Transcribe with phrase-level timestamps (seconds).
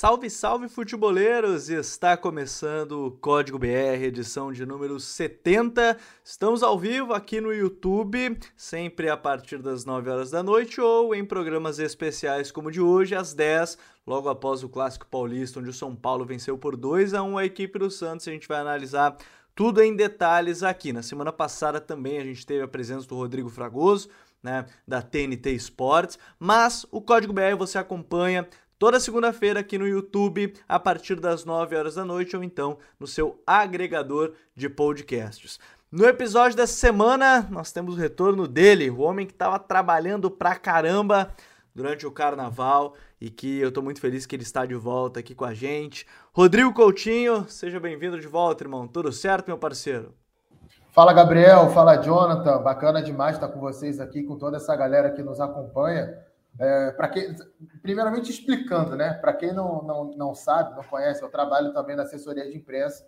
[0.00, 1.68] Salve, salve futeboleiros!
[1.68, 5.98] Está começando o Código BR, edição de número 70.
[6.22, 11.16] Estamos ao vivo aqui no YouTube, sempre a partir das 9 horas da noite ou
[11.16, 13.76] em programas especiais como o de hoje, às 10,
[14.06, 17.44] logo após o Clássico Paulista, onde o São Paulo venceu por 2 a 1 a
[17.44, 18.28] equipe do Santos.
[18.28, 19.16] A gente vai analisar
[19.52, 20.92] tudo em detalhes aqui.
[20.92, 24.08] Na semana passada também a gente teve a presença do Rodrigo Fragoso,
[24.40, 28.46] né, da TNT Sports, mas o Código BR você acompanha
[28.78, 33.06] toda segunda-feira aqui no YouTube, a partir das 9 horas da noite, ou então no
[33.06, 35.58] seu agregador de podcasts.
[35.90, 40.54] No episódio dessa semana, nós temos o retorno dele, o homem que estava trabalhando pra
[40.54, 41.30] caramba
[41.74, 45.34] durante o carnaval e que eu tô muito feliz que ele está de volta aqui
[45.34, 46.06] com a gente.
[46.32, 48.86] Rodrigo Coutinho, seja bem-vindo de volta, irmão.
[48.86, 50.12] Tudo certo, meu parceiro?
[50.90, 51.70] Fala, Gabriel.
[51.70, 52.60] Fala, Jonathan.
[52.62, 56.18] Bacana demais estar com vocês aqui, com toda essa galera que nos acompanha.
[56.58, 57.36] É, para quem,
[57.80, 59.14] primeiramente explicando, né?
[59.14, 63.06] Para quem não, não, não sabe, não conhece, eu trabalho também na assessoria de imprensa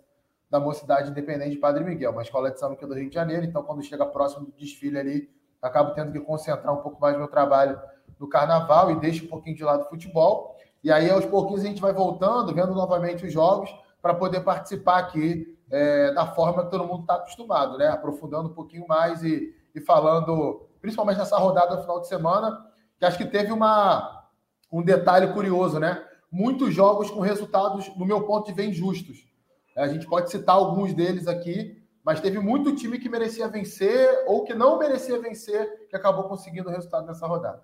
[0.49, 3.45] da Mocidade Independente de Padre Miguel, uma escola de samba aqui do Rio de Janeiro.
[3.45, 5.29] Então, quando chega próximo do desfile ali,
[5.61, 7.79] acabo tendo que concentrar um pouco mais meu trabalho
[8.17, 10.55] no carnaval e deixo um pouquinho de lado o futebol.
[10.81, 13.69] E aí, aos pouquinhos, a gente vai voltando, vendo novamente os jogos,
[14.01, 17.87] para poder participar aqui é, da forma que todo mundo está acostumado, né?
[17.87, 22.70] Aprofundando um pouquinho mais e, e falando, principalmente nessa rodada no final de semana
[23.01, 24.27] que acho que teve uma,
[24.71, 26.05] um detalhe curioso, né?
[26.31, 29.27] Muitos jogos com resultados, no meu ponto de vista, injustos.
[29.75, 34.43] A gente pode citar alguns deles aqui, mas teve muito time que merecia vencer ou
[34.43, 37.63] que não merecia vencer, que acabou conseguindo o resultado nessa rodada.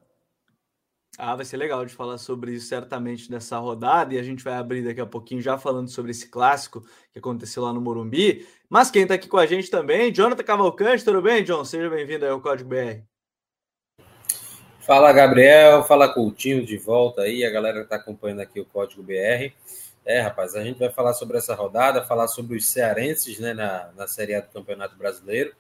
[1.19, 4.55] Ah, vai ser legal de falar sobre isso certamente nessa rodada e a gente vai
[4.55, 8.47] abrir daqui a pouquinho já falando sobre esse clássico que aconteceu lá no Morumbi.
[8.67, 11.63] Mas quem está aqui com a gente também, Jonathan Cavalcante, tudo bem, John?
[11.63, 13.16] Seja bem-vindo aí ao Código BR.
[14.87, 19.03] Fala Gabriel, fala Coutinho de volta aí, a galera que está acompanhando aqui o Código
[19.03, 19.51] BR.
[20.05, 23.89] É, rapaz, a gente vai falar sobre essa rodada, falar sobre os cearenses né, na,
[23.97, 25.51] na Série A do Campeonato Brasileiro.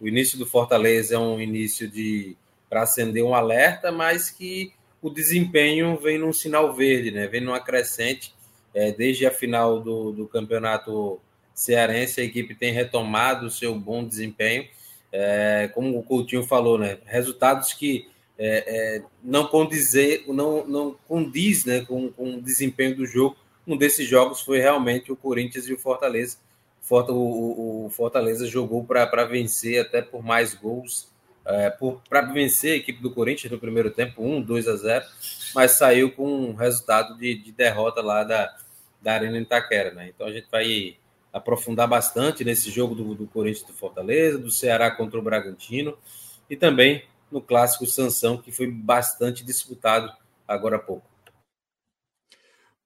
[0.00, 2.34] O início do Fortaleza é um início de
[2.70, 4.72] para acender um alerta, mas que
[5.02, 7.26] o desempenho vem num sinal verde, né?
[7.26, 8.32] Vem numa crescente.
[8.72, 11.20] É, desde a final do, do campeonato
[11.52, 14.66] cearense, a equipe tem retomado o seu bom desempenho.
[15.12, 16.96] É, como o Coutinho falou, né?
[17.04, 18.08] Resultados que
[18.42, 18.64] é,
[18.96, 23.36] é, não condizer, não, não condiz né, com, com o desempenho do jogo.
[23.66, 26.38] Um desses jogos foi realmente o Corinthians e o Fortaleza.
[26.90, 31.08] O, o Fortaleza jogou para vencer até por mais gols,
[31.44, 31.70] é,
[32.08, 35.04] para vencer a equipe do Corinthians no primeiro tempo, 1, 2 a 0,
[35.54, 38.56] mas saiu com um resultado de, de derrota lá da,
[39.02, 39.92] da Arena Itaquera.
[39.92, 40.12] Né?
[40.14, 40.96] Então a gente vai
[41.30, 45.96] aprofundar bastante nesse jogo do, do Corinthians do Fortaleza, do Ceará contra o Bragantino
[46.48, 50.12] e também no clássico Sansão, que foi bastante disputado
[50.46, 51.08] agora há pouco.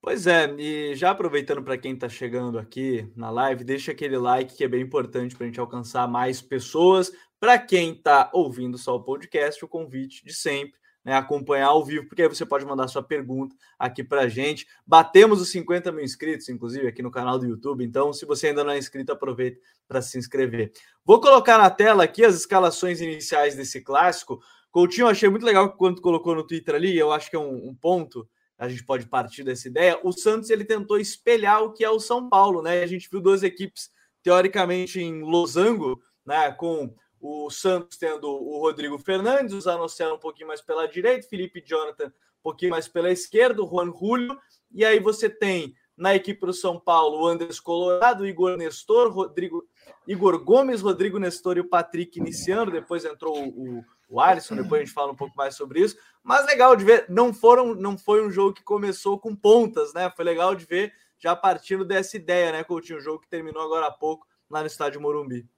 [0.01, 4.55] Pois é, e já aproveitando para quem está chegando aqui na live, deixa aquele like
[4.55, 7.11] que é bem importante para a gente alcançar mais pessoas.
[7.41, 12.07] Para quem está ouvindo só o podcast, o convite de sempre né, acompanhar ao vivo,
[12.07, 14.67] porque aí você pode mandar sua pergunta aqui para a gente.
[14.87, 17.85] Batemos os 50 mil inscritos, inclusive, aqui no canal do YouTube.
[17.85, 20.73] Então, se você ainda não é inscrito, aproveite para se inscrever.
[21.05, 24.41] Vou colocar na tela aqui as escalações iniciais desse clássico.
[24.71, 27.75] Coutinho, achei muito legal quando colocou no Twitter ali, eu acho que é um, um
[27.75, 29.99] ponto a gente pode partir dessa ideia.
[30.03, 32.83] O Santos ele tentou espelhar o que é o São Paulo, né?
[32.83, 33.91] A gente viu duas equipes
[34.23, 36.51] teoricamente em losango, né?
[36.53, 41.63] Com o Santos tendo o Rodrigo Fernandes, o Zanocelo um pouquinho mais pela direita, Felipe
[41.65, 44.39] Jonathan um pouquinho mais pela esquerda, o Juan Julio,
[44.71, 49.11] e aí você tem na equipe do São Paulo o Andrés Colorado, o Igor Nestor,
[49.11, 49.67] Rodrigo,
[50.07, 54.85] Igor Gomes, Rodrigo Nestor e o Patrick iniciando, depois entrou o, o Alisson, depois a
[54.85, 58.25] gente fala um pouco mais sobre isso, mas legal de ver, não foram, não foi
[58.25, 60.13] um jogo que começou com pontas, né?
[60.15, 63.87] Foi legal de ver já partindo dessa ideia, né, Coutinho, um jogo que terminou agora
[63.87, 65.49] há pouco lá no estádio Morumbi.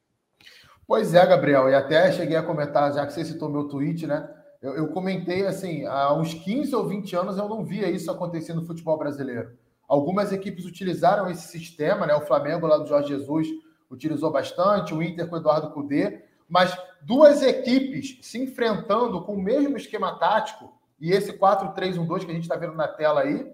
[0.86, 4.32] Pois é, Gabriel, e até cheguei a comentar, já que você citou meu tweet, né?
[4.62, 8.54] Eu, eu, comentei assim, há uns 15 ou 20 anos eu não via isso acontecer
[8.54, 9.58] no futebol brasileiro.
[9.88, 12.14] Algumas equipes utilizaram esse sistema, né?
[12.14, 13.48] O Flamengo lá do Jorge Jesus
[13.90, 19.42] utilizou bastante, o Inter com o Eduardo Cudê, mas duas equipes se enfrentando com o
[19.42, 23.52] mesmo esquema tático, e esse 4-3-1-2 que a gente está vendo na tela aí,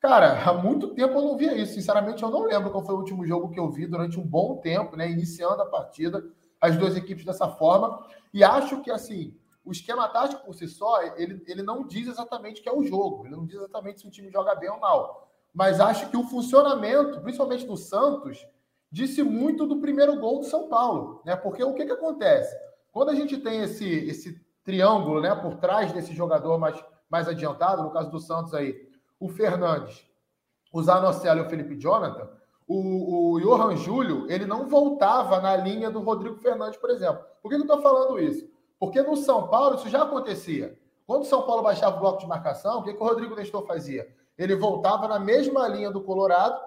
[0.00, 1.74] cara, há muito tempo eu não via isso.
[1.74, 4.58] Sinceramente, eu não lembro qual foi o último jogo que eu vi durante um bom
[4.58, 5.10] tempo, né?
[5.10, 6.24] Iniciando a partida
[6.60, 8.04] as duas equipes dessa forma.
[8.32, 12.60] E acho que, assim, o esquema tático por si só, ele, ele não diz exatamente
[12.60, 13.26] que é o jogo.
[13.26, 15.30] Ele não diz exatamente se o time joga bem ou mal.
[15.54, 18.46] Mas acho que o funcionamento, principalmente do Santos,
[18.90, 21.22] disse muito do primeiro gol do São Paulo.
[21.24, 21.36] Né?
[21.36, 22.56] Porque o que, que acontece?
[22.92, 27.82] Quando a gente tem esse, esse triângulo né, por trás desse jogador mais, mais adiantado,
[27.82, 28.88] no caso do Santos aí,
[29.20, 30.06] o Fernandes,
[30.72, 32.28] o Zanocelo e o Felipe Jonathan,
[32.66, 37.24] o, o Johan Júlio, ele não voltava na linha do Rodrigo Fernandes, por exemplo.
[37.42, 38.46] Por que eu estou falando isso?
[38.78, 40.78] Porque no São Paulo isso já acontecia.
[41.06, 43.66] Quando o São Paulo baixava o bloco de marcação, o que, que o Rodrigo Nestor
[43.66, 44.06] fazia?
[44.36, 46.60] Ele voltava na mesma linha do Colorado,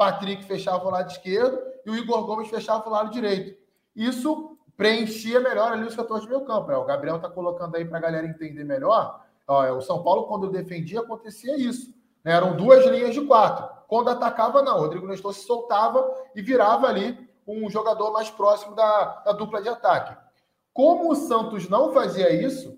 [0.00, 3.54] Patrick fechava o lado esquerdo e o Igor Gomes fechava o lado direito.
[3.94, 6.72] Isso preenchia melhor ali os setores de meio campo.
[6.72, 9.22] É, o Gabriel está colocando aí para a galera entender melhor.
[9.46, 11.92] É, o São Paulo, quando defendia, acontecia isso.
[12.24, 12.32] Né?
[12.32, 13.68] Eram duas linhas de quatro.
[13.88, 14.78] Quando atacava, não.
[14.78, 19.60] O Rodrigo Nestor se soltava e virava ali um jogador mais próximo da, da dupla
[19.60, 20.16] de ataque.
[20.72, 22.74] Como o Santos não fazia isso,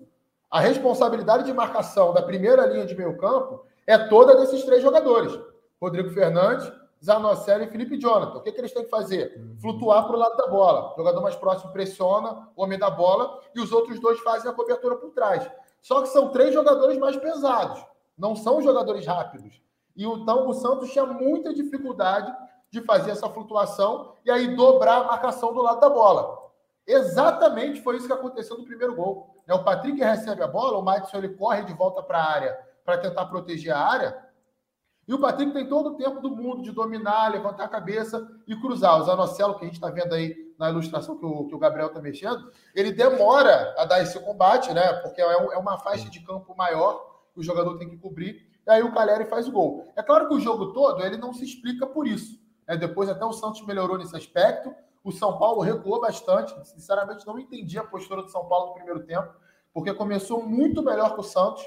[0.51, 5.39] a responsabilidade de marcação da primeira linha de meio campo é toda desses três jogadores.
[5.79, 6.69] Rodrigo Fernandes,
[7.03, 8.37] Zanocelo e Felipe Jonathan.
[8.37, 9.35] O que, que eles têm que fazer?
[9.37, 9.57] Uhum.
[9.59, 10.93] Flutuar para o lado da bola.
[10.93, 14.53] O jogador mais próximo pressiona o homem da bola e os outros dois fazem a
[14.53, 15.49] cobertura por trás.
[15.81, 17.85] Só que são três jogadores mais pesados.
[18.17, 19.61] Não são jogadores rápidos.
[19.95, 22.33] E então o Santos tinha muita dificuldade
[22.71, 26.41] de fazer essa flutuação e aí dobrar a marcação do lado da bola.
[26.87, 29.35] Exatamente foi isso que aconteceu no primeiro gol.
[29.45, 32.59] É O Patrick recebe a bola, o Madison ele corre de volta para a área
[32.85, 34.17] para tentar proteger a área.
[35.07, 38.55] E o Patrick tem todo o tempo do mundo de dominar, levantar a cabeça e
[38.55, 38.99] cruzar.
[38.99, 41.87] O Zanocelo, que a gente está vendo aí na ilustração que o, que o Gabriel
[41.87, 44.93] está mexendo, ele demora a dar esse combate, né?
[45.01, 48.47] Porque é, é uma faixa de campo maior que o jogador tem que cobrir.
[48.65, 49.91] E aí o Caleri faz o gol.
[49.95, 52.39] É claro que o jogo todo ele não se explica por isso.
[52.67, 52.77] Né?
[52.77, 54.73] Depois até o Santos melhorou nesse aspecto.
[55.03, 56.53] O São Paulo recuou bastante.
[56.65, 59.33] Sinceramente, não entendi a postura do São Paulo no primeiro tempo,
[59.73, 61.63] porque começou muito melhor que o Santos.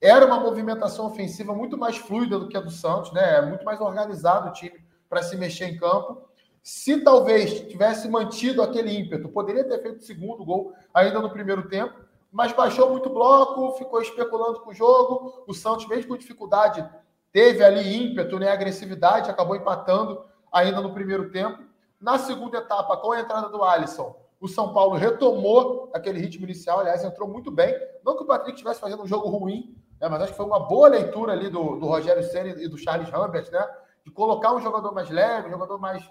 [0.00, 3.38] Era uma movimentação ofensiva muito mais fluida do que a do Santos, né?
[3.38, 6.22] É muito mais organizado o time para se mexer em campo.
[6.62, 11.68] Se talvez tivesse mantido aquele ímpeto, poderia ter feito o segundo gol ainda no primeiro
[11.68, 11.98] tempo,
[12.30, 15.44] mas baixou muito bloco, ficou especulando com o jogo.
[15.48, 16.88] O Santos, mesmo com dificuldade,
[17.32, 20.22] teve ali ímpeto, né, agressividade, acabou empatando
[20.52, 21.62] ainda no primeiro tempo.
[22.00, 26.78] Na segunda etapa, com a entrada do Alisson, o São Paulo retomou aquele ritmo inicial,
[26.78, 27.74] aliás, entrou muito bem.
[28.04, 30.60] Não que o Patrick estivesse fazendo um jogo ruim, né, mas acho que foi uma
[30.60, 33.66] boa leitura ali do, do Rogério Senna e do Charles Rambert, né?
[34.04, 36.08] De colocar um jogador mais leve, um jogador mais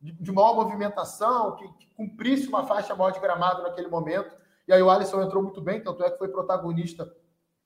[0.00, 4.34] de, de maior movimentação, que, que cumprisse uma faixa maior de gramado naquele momento.
[4.66, 7.10] E aí o Alisson entrou muito bem, tanto é que foi protagonista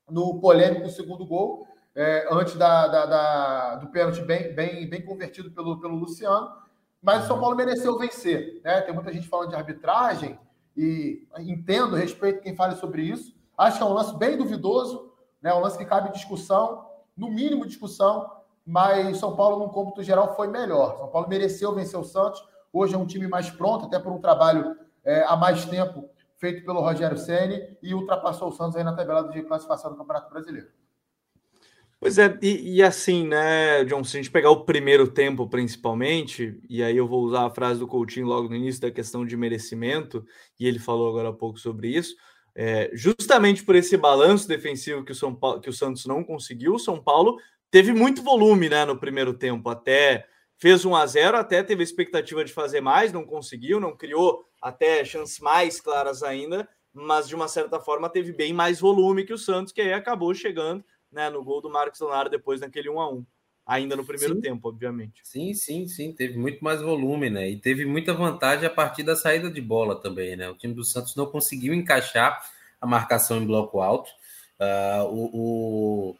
[0.08, 5.50] no polêmico segundo gol, é, antes da, da, da, do pênalti bem, bem, bem convertido
[5.50, 6.50] pelo, pelo Luciano.
[7.00, 8.60] Mas o São Paulo mereceu vencer.
[8.64, 8.80] Né?
[8.80, 10.38] Tem muita gente falando de arbitragem
[10.76, 13.34] e entendo, respeito quem fale sobre isso.
[13.56, 15.13] Acho que é um lance bem duvidoso,
[15.44, 15.52] né?
[15.52, 18.30] um lance que cabe discussão, no mínimo discussão,
[18.66, 20.96] mas São Paulo, no cômputo geral, foi melhor.
[20.96, 22.42] São Paulo mereceu vencer o Santos.
[22.72, 24.74] Hoje é um time mais pronto, até por um trabalho
[25.04, 26.08] é, há mais tempo
[26.38, 30.30] feito pelo Rogério Ceni e ultrapassou o Santos aí na tabela de classificação do Campeonato
[30.30, 30.68] Brasileiro.
[32.00, 36.60] Pois é, e, e, assim, né, John, se a gente pegar o primeiro tempo principalmente,
[36.68, 39.36] e aí eu vou usar a frase do Coutinho logo no início da questão de
[39.36, 40.24] merecimento,
[40.58, 42.14] e ele falou agora há pouco sobre isso,
[42.54, 46.74] é, justamente por esse balanço defensivo que o, São Paulo, que o Santos não conseguiu,
[46.74, 47.38] o São Paulo
[47.70, 52.44] teve muito volume né, no primeiro tempo, até fez 1 a 0 até teve expectativa
[52.44, 57.48] de fazer mais, não conseguiu, não criou até chances mais claras ainda, mas de uma
[57.48, 61.42] certa forma teve bem mais volume que o Santos, que aí acabou chegando né, no
[61.42, 63.26] gol do Marcos Leonardo depois naquele 1 a 1
[63.66, 64.40] ainda no primeiro sim.
[64.40, 65.20] tempo, obviamente.
[65.22, 67.48] Sim, sim, sim, teve muito mais volume, né?
[67.48, 70.48] E teve muita vantagem a partir da saída de bola também, né?
[70.48, 72.42] O time do Santos não conseguiu encaixar
[72.80, 74.10] a marcação em bloco alto.
[74.60, 76.16] Uh, o, o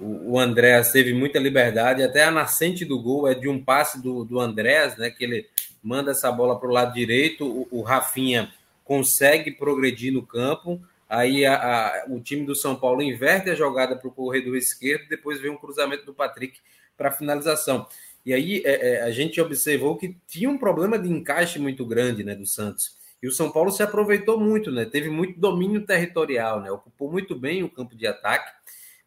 [0.00, 4.24] o, Andréas teve muita liberdade, até a nascente do gol é de um passe do,
[4.24, 5.10] do Andréas, né?
[5.10, 5.46] Que ele
[5.82, 8.50] manda essa bola para o lado direito, o, o, Rafinha
[8.82, 10.80] consegue progredir no campo,
[11.10, 15.08] aí a, a, o time do São Paulo inverte a jogada para o corredor esquerdo,
[15.08, 16.58] depois vem um cruzamento do Patrick
[16.96, 17.86] para finalização.
[18.24, 22.24] E aí é, é, a gente observou que tinha um problema de encaixe muito grande
[22.24, 22.98] né, do Santos.
[23.22, 24.86] E o São Paulo se aproveitou muito, né?
[24.86, 26.70] Teve muito domínio territorial, né?
[26.70, 28.50] Ocupou muito bem o campo de ataque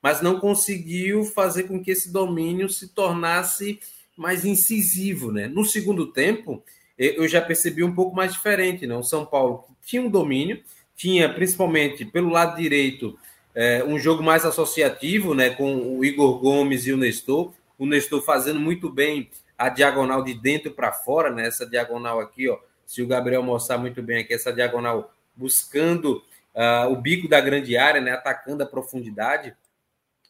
[0.03, 3.79] mas não conseguiu fazer com que esse domínio se tornasse
[4.17, 5.47] mais incisivo, né?
[5.47, 6.61] No segundo tempo,
[6.97, 8.97] eu já percebi um pouco mais diferente, né?
[8.97, 10.61] O São Paulo tinha um domínio,
[11.03, 13.19] tinha principalmente pelo lado direito
[13.53, 15.49] é, um jogo mais associativo, né?
[15.49, 20.33] Com o Igor Gomes e o Nestor, o Nestor fazendo muito bem a diagonal de
[20.33, 21.45] dentro para fora, né?
[21.45, 22.57] Essa diagonal aqui, ó.
[22.85, 26.23] Se o Gabriel mostrar muito bem aqui, essa diagonal buscando
[26.55, 28.11] uh, o bico da grande área, né?
[28.11, 29.53] Atacando a profundidade.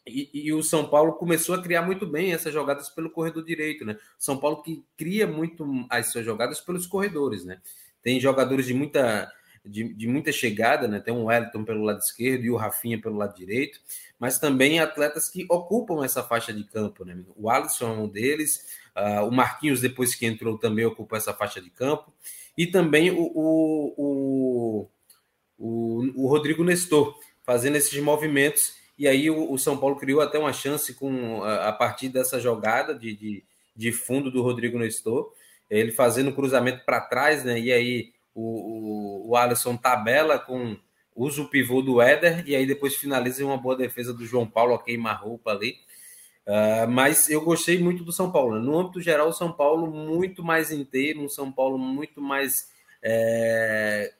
[0.04, 3.84] E, e, o São Paulo começou a criar muito bem essas jogadas pelo corredor direito,
[3.84, 3.96] né?
[4.18, 7.60] São Paulo que cria muito as suas jogadas pelos corredores, né?
[8.02, 9.30] Tem jogadores de muita
[9.64, 11.00] de, de, muita chegada, né?
[11.00, 13.80] Tem um Wellington pelo lado esquerdo e o Rafinha pelo lado direito,
[14.18, 17.18] mas também atletas que ocupam essa faixa de campo, né?
[17.34, 21.60] O Alisson é um deles, uh, o Marquinhos, depois que entrou, também ocupa essa faixa
[21.60, 22.12] de campo,
[22.56, 24.90] e também o, o, o,
[25.58, 30.38] o, o Rodrigo Nestor, fazendo esses movimentos, e aí o, o, São Paulo criou até
[30.38, 33.44] uma chance com a, a partir dessa jogada de, de,
[33.74, 35.32] de fundo do Rodrigo Nestor,
[35.70, 37.58] ele fazendo o cruzamento para trás, né?
[37.58, 40.76] E aí o, o, Alisson tabela com
[41.14, 44.46] usa o pivô do Éder e aí depois finaliza em uma boa defesa do João
[44.46, 45.76] Paulo a queima-roupa ali.
[46.46, 48.56] Uh, mas eu gostei muito do São Paulo.
[48.56, 48.60] Né?
[48.60, 52.68] No âmbito geral, o São Paulo muito mais inteiro, um São Paulo muito mais
[53.02, 54.12] é,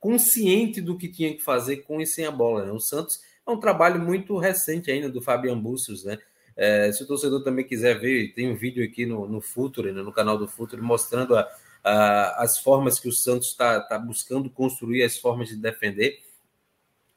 [0.00, 2.64] consciente do que tinha que fazer com e sem a bola.
[2.64, 2.72] Né?
[2.72, 6.18] O Santos é um trabalho muito recente ainda do Fabian Bustos, né?
[6.56, 10.02] É, se o torcedor também quiser ver, tem um vídeo aqui no, no Futuro, né,
[10.02, 11.48] no canal do Futuro, mostrando a,
[11.82, 16.22] as formas que o Santos está tá buscando construir, as formas de defender.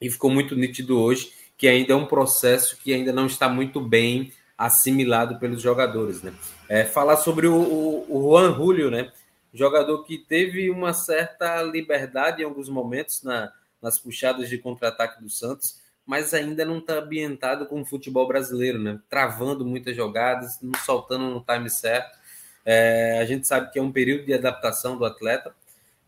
[0.00, 3.80] E ficou muito nítido hoje que ainda é um processo que ainda não está muito
[3.80, 6.22] bem assimilado pelos jogadores.
[6.22, 6.32] Né?
[6.68, 9.12] É, falar sobre o, o, o Juan Julio, né?
[9.54, 15.30] jogador que teve uma certa liberdade em alguns momentos na, nas puxadas de contra-ataque do
[15.30, 19.00] Santos, mas ainda não está ambientado com o futebol brasileiro, né?
[19.08, 22.18] Travando muitas jogadas, não soltando no time certo.
[22.64, 25.54] É, a gente sabe que é um período de adaptação do atleta,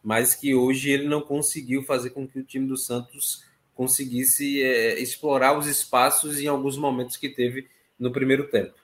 [0.02, 3.44] mas que hoje ele não conseguiu fazer com que o time do Santos
[3.74, 8.74] conseguisse é, explorar os espaços em alguns momentos que teve no primeiro tempo.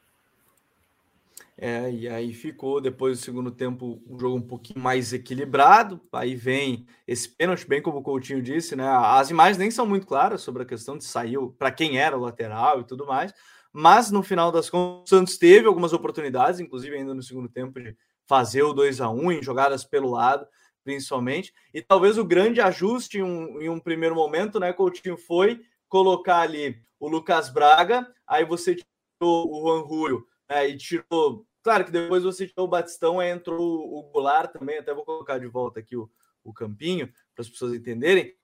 [1.57, 6.00] É, e aí ficou depois do segundo tempo um jogo um pouquinho mais equilibrado.
[6.12, 8.85] Aí vem esse pênalti, bem como o Coutinho disse, né?
[8.88, 12.21] As imagens nem são muito claras sobre a questão de saiu para quem era o
[12.21, 13.33] lateral e tudo mais.
[13.73, 17.81] Mas no final das contas, o Santos teve algumas oportunidades, inclusive ainda no segundo tempo,
[17.81, 20.47] de fazer o 2 a 1 em jogadas pelo lado,
[20.85, 21.52] principalmente.
[21.73, 26.41] E talvez o grande ajuste em um, em um primeiro momento, né, Coutinho, foi colocar
[26.41, 31.93] ali o Lucas Braga, aí você tirou o Juan Julio né, e tirou Claro que
[31.93, 35.79] depois você tirou o Batistão, aí entrou o Goulart também, até vou colocar de volta
[35.79, 36.11] aqui o,
[36.43, 38.35] o campinho, para as pessoas entenderem.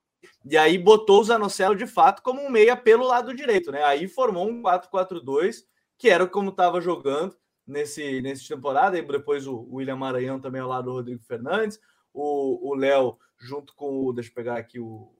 [0.45, 3.83] E aí botou o Zanocelo de fato como um meia pelo lado direito, né?
[3.85, 5.65] Aí formou um 4-4-2,
[5.97, 8.99] que era como estava jogando nesse, nesse temporada.
[8.99, 11.79] E depois o, William Maranhão também ao lado do Rodrigo Fernandes,
[12.13, 14.13] o Léo junto com o.
[14.13, 15.13] Deixa eu pegar aqui o,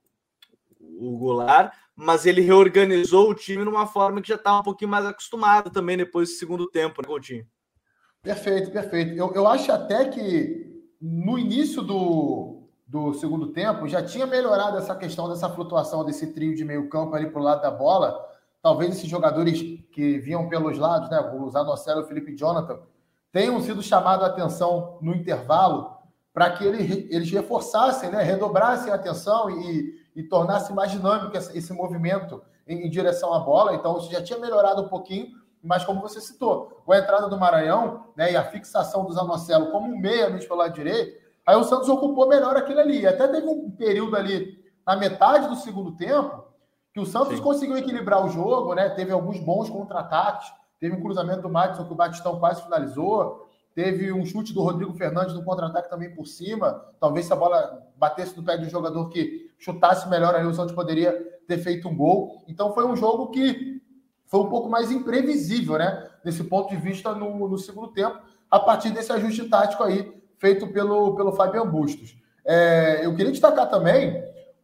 [0.79, 5.05] o Goulart, mas ele reorganizou o time numa forma que já estava um pouquinho mais
[5.05, 7.47] acostumado também depois do segundo tempo, né, Coutinho?
[8.21, 9.13] Perfeito, perfeito.
[9.13, 10.67] Eu, eu acho até que
[11.01, 12.58] no início do,
[12.89, 17.15] do segundo tempo já tinha melhorado essa questão dessa flutuação desse trio de meio campo
[17.15, 18.19] ali para o lado da bola.
[18.63, 22.79] Talvez esses jogadores que vinham pelos lados, né, o Zanocelo e o Felipe Jonathan,
[23.31, 25.97] tenham sido chamados a atenção no intervalo
[26.33, 31.71] para que eles, eles reforçassem, né, redobrassem a atenção e, e tornasse mais dinâmico esse,
[31.71, 33.75] movimento em, em direção à bola.
[33.75, 37.37] Então, isso já tinha melhorado um pouquinho mas como você citou, com a entrada do
[37.37, 41.19] Maranhão né, e a fixação do Zanocelo como meia mesmo pelo lado direito,
[41.49, 43.07] aí o Santos ocupou melhor aquilo ali.
[43.07, 46.45] Até teve um período ali, na metade do segundo tempo,
[46.93, 47.41] que o Santos Sim.
[47.41, 48.87] conseguiu equilibrar o jogo, né?
[48.89, 50.47] Teve alguns bons contra-ataques,
[50.79, 54.93] teve um cruzamento do Madison que o Batistão quase finalizou, teve um chute do Rodrigo
[54.93, 56.85] Fernandes no contra-ataque também por cima.
[56.99, 60.53] Talvez se a bola batesse no pé de um jogador que chutasse melhor ali, o
[60.53, 61.13] Santos poderia
[61.47, 62.43] ter feito um gol.
[62.47, 63.81] Então foi um jogo que
[64.27, 66.07] foi um pouco mais imprevisível, né?
[66.23, 68.19] Nesse ponto de vista no, no segundo tempo,
[68.51, 72.17] a partir desse ajuste tático aí feito pelo, pelo Fabian Bustos.
[72.45, 74.23] É, eu queria destacar também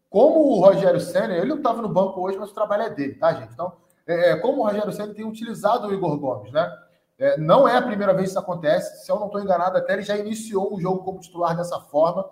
[0.10, 3.15] como o Rogério Senna, ele não estava no banco hoje, mas o trabalho é dele,
[3.15, 3.53] tá, gente?
[3.53, 3.74] Então,
[4.08, 6.72] é, é como o Rogério Senna tem utilizado o Igor Gomes, né?
[7.17, 9.05] É, não é a primeira vez que isso acontece.
[9.05, 12.29] Se eu não estou enganado, até ele já iniciou o jogo como titular dessa forma.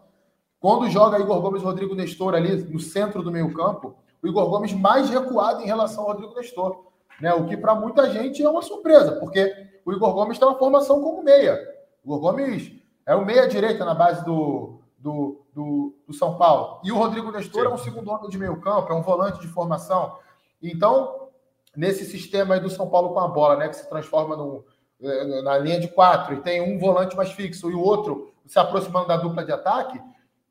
[0.59, 4.73] Quando joga Igor Gomes e Rodrigo Nestor ali no centro do meio-campo, o Igor Gomes
[4.73, 7.33] mais recuado em relação ao Rodrigo Nestor né?
[7.33, 11.01] O que para muita gente é uma surpresa, porque o Igor Gomes tem uma formação
[11.01, 11.57] como meia.
[12.03, 12.71] O Igor Gomes
[13.05, 16.79] é o meia-direita na base do, do, do, do, São Paulo.
[16.83, 17.67] E o Rodrigo Nestor Sim.
[17.71, 20.17] é um segundo homem de meio campo, é um volante de formação.
[20.61, 21.29] Então,
[21.75, 24.63] nesse sistema aí do São Paulo com a bola, né, que se transforma no,
[25.01, 28.57] eh, na linha de quatro, e tem um volante mais fixo e o outro se
[28.59, 30.01] aproximando da dupla de ataque,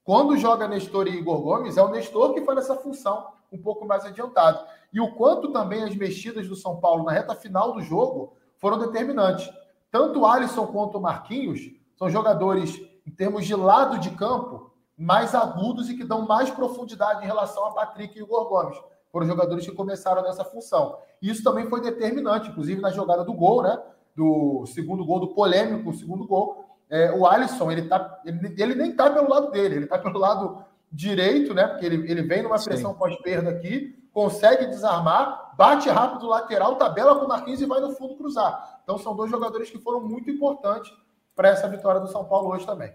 [0.04, 3.86] quando joga Nestor e Igor Gomes, é o Nestor que faz essa função um pouco
[3.86, 4.64] mais adiantado.
[4.92, 8.78] E o quanto também as mexidas do São Paulo na reta final do jogo foram
[8.78, 9.48] determinantes.
[9.90, 11.70] Tanto o Alisson quanto o Marquinhos
[12.02, 17.22] são jogadores, em termos de lado de campo, mais agudos e que dão mais profundidade
[17.22, 18.76] em relação a Patrick e Igor Gomes.
[19.12, 20.98] Foram jogadores que começaram nessa função.
[21.20, 23.80] E isso também foi determinante, inclusive na jogada do gol, né?
[24.16, 26.64] Do segundo gol, do polêmico segundo gol.
[26.90, 30.18] É, o Alisson, ele, tá, ele, ele nem está pelo lado dele, ele está pelo
[30.18, 31.68] lado direito, né?
[31.68, 37.26] Porque ele, ele vem numa pressão pós-perda aqui, consegue desarmar, bate rápido lateral, tabela com
[37.26, 38.80] o Marquinhos e vai no fundo cruzar.
[38.82, 40.92] Então são dois jogadores que foram muito importantes
[41.34, 42.92] para essa vitória do São Paulo hoje também.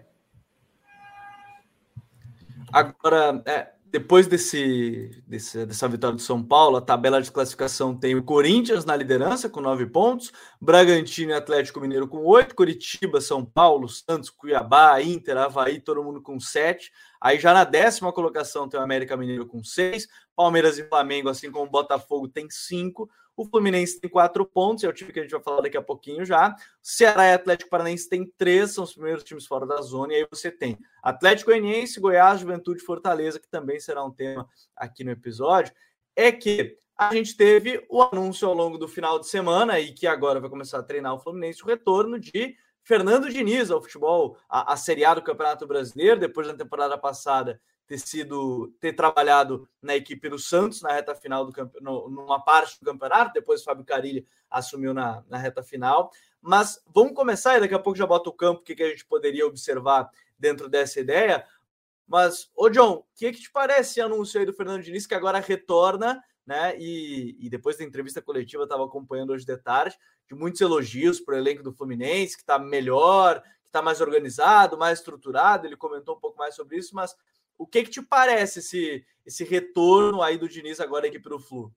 [2.72, 8.14] Agora, é, depois desse, desse, dessa vitória do São Paulo, a tabela de classificação tem
[8.14, 10.30] o Corinthians na liderança com nove pontos,
[10.60, 16.20] Bragantino e Atlético Mineiro com oito, Curitiba, São Paulo, Santos, Cuiabá, Inter, Havaí, todo mundo
[16.20, 16.92] com sete.
[17.20, 21.50] Aí já na décima colocação tem o América Mineiro com seis, Palmeiras e Flamengo, assim
[21.50, 23.08] como o Botafogo, tem cinco.
[23.38, 25.82] O Fluminense tem quatro pontos, é o time que a gente vai falar daqui a
[25.82, 26.56] pouquinho já.
[26.82, 30.12] Ceará e Atlético Paranaense tem três, são os primeiros times fora da zona.
[30.12, 35.04] E aí você tem Atlético Goianiense, Goiás, Juventude Fortaleza, que também será um tema aqui
[35.04, 35.72] no episódio.
[36.16, 40.08] É que a gente teve o anúncio ao longo do final de semana e que
[40.08, 44.72] agora vai começar a treinar o Fluminense, o retorno de Fernando Diniz ao futebol, a,
[44.72, 49.96] a Série A do Campeonato Brasileiro, depois da temporada passada ter sido ter trabalhado na
[49.96, 53.84] equipe do Santos na reta final do campeonato, numa parte do campeonato, depois o Fábio
[53.84, 56.10] Carilli assumiu na, na reta final.
[56.40, 58.90] Mas vamos começar e daqui a pouco já bota o campo o que, que a
[58.90, 61.46] gente poderia observar dentro dessa ideia.
[62.06, 65.14] Mas, ô John, o que, que te parece esse anúncio aí do Fernando Diniz que
[65.14, 66.78] agora retorna, né?
[66.78, 71.34] E, e depois da entrevista coletiva, estava acompanhando hoje de tarde, de muitos elogios para
[71.34, 75.66] o elenco do Fluminense, que está melhor, que está mais organizado, mais estruturado.
[75.66, 77.14] Ele comentou um pouco mais sobre isso, mas
[77.58, 81.40] o que que te parece esse, esse retorno aí do Diniz agora aqui para o
[81.40, 81.72] Flu?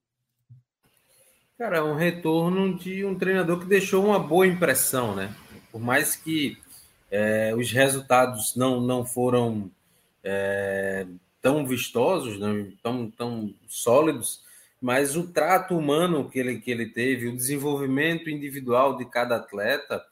[1.57, 5.35] Cara, é um retorno de um treinador que deixou uma boa impressão, né?
[5.71, 6.57] Por mais que
[7.09, 9.69] é, os resultados não, não foram
[10.23, 11.05] é,
[11.41, 14.43] tão vistosos, não, tão, tão sólidos,
[14.81, 20.03] mas o trato humano que ele, que ele teve, o desenvolvimento individual de cada atleta,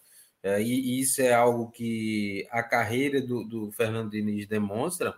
[0.44, 5.16] é, e, e, isso é algo que a carreira do, do Fernando Diniz demonstra,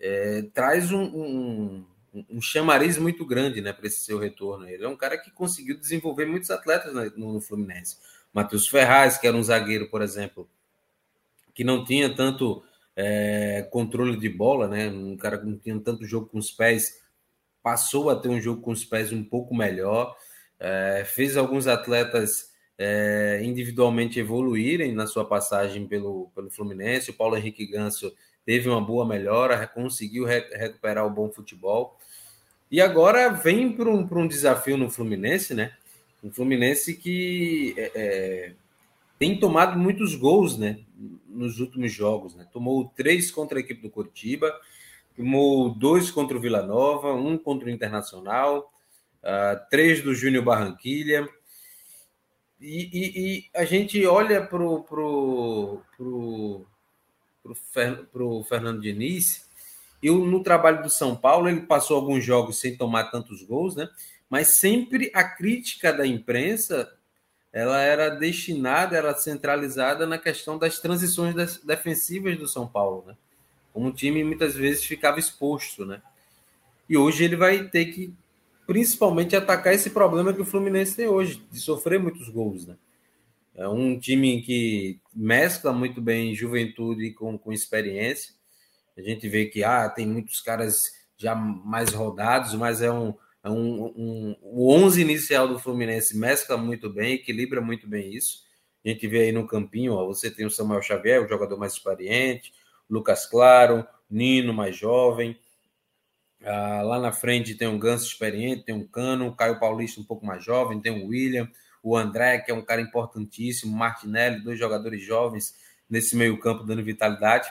[0.00, 1.84] é, traz um, um,
[2.30, 4.68] um, chamariz muito grande né, para esse seu retorno.
[4.68, 7.96] Ele é um cara que conseguiu desenvolver muitos atletas no, no Fluminense.
[8.32, 10.48] Matheus Ferraz, que era um zagueiro, por exemplo,
[11.54, 12.62] que não tinha tanto
[12.94, 14.88] é, controle de bola, né?
[14.88, 17.00] um cara que não tinha tanto jogo com os pés,
[17.62, 20.14] passou a ter um jogo com os pés um pouco melhor,
[20.60, 27.10] é, fez alguns atletas é, individualmente evoluírem na sua passagem pelo, pelo Fluminense.
[27.10, 28.14] O Paulo Henrique Ganso
[28.46, 31.98] teve uma boa melhora, conseguiu re recuperar o bom futebol.
[32.70, 35.72] E agora vem para um, um desafio no Fluminense, né?
[36.22, 38.52] Um Fluminense que é, é,
[39.18, 40.78] tem tomado muitos gols, né?
[41.28, 42.46] Nos últimos jogos, né?
[42.52, 44.54] Tomou três contra a equipe do Curitiba,
[45.16, 48.72] tomou dois contra o Vila Nova, um contra o Internacional,
[49.22, 51.28] uh, três do Júnior Barranquilha.
[52.60, 56.66] E, e, e, a gente olha para o pro, pro,
[57.72, 59.46] para o Fernando Diniz.
[60.02, 63.88] E no trabalho do São Paulo, ele passou alguns jogos sem tomar tantos gols, né?
[64.28, 66.92] Mas sempre a crítica da imprensa
[67.52, 73.16] ela era destinada, era centralizada na questão das transições defensivas do São Paulo, né?
[73.72, 76.02] Como o time muitas vezes ficava exposto, né?
[76.88, 78.12] E hoje ele vai ter que
[78.66, 82.76] principalmente atacar esse problema que o Fluminense tem hoje, de sofrer muitos gols, né?
[83.56, 88.34] É um time que mescla muito bem juventude com, com experiência.
[88.96, 93.48] A gente vê que ah, tem muitos caras já mais rodados, mas é um, é
[93.48, 98.44] um, um, o 11 inicial do Fluminense mescla muito bem, equilibra muito bem isso.
[98.84, 101.72] A gente vê aí no campinho, ó, você tem o Samuel Xavier, o jogador mais
[101.72, 102.52] experiente,
[102.88, 105.36] Lucas Claro, Nino, mais jovem.
[106.44, 110.26] Ah, lá na frente tem um Ganso experiente, tem um Cano, Caio Paulista um pouco
[110.26, 111.50] mais jovem, tem o William,
[111.86, 115.54] o André, que é um cara importantíssimo, Martinelli, dois jogadores jovens
[115.88, 117.48] nesse meio-campo dando vitalidade.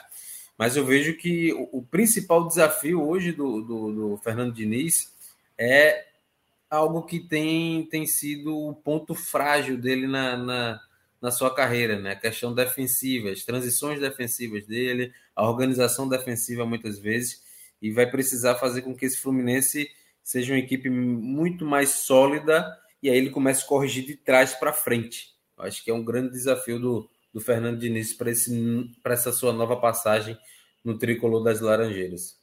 [0.58, 5.10] Mas eu vejo que o, o principal desafio hoje do, do, do, Fernando Diniz
[5.56, 6.04] é
[6.68, 10.80] algo que tem, tem sido o ponto frágil dele na, na,
[11.18, 12.10] na sua carreira, né?
[12.10, 17.42] A questão defensiva, as transições defensivas dele, a organização defensiva muitas vezes,
[17.80, 19.90] e vai precisar fazer com que esse Fluminense
[20.22, 24.72] seja uma equipe muito mais sólida e aí ele começa a corrigir de trás para
[24.72, 25.34] frente.
[25.56, 29.76] Eu acho que é um grande desafio do, do Fernando Diniz para essa sua nova
[29.76, 30.38] passagem
[30.84, 32.40] no tricolor das Laranjeiras.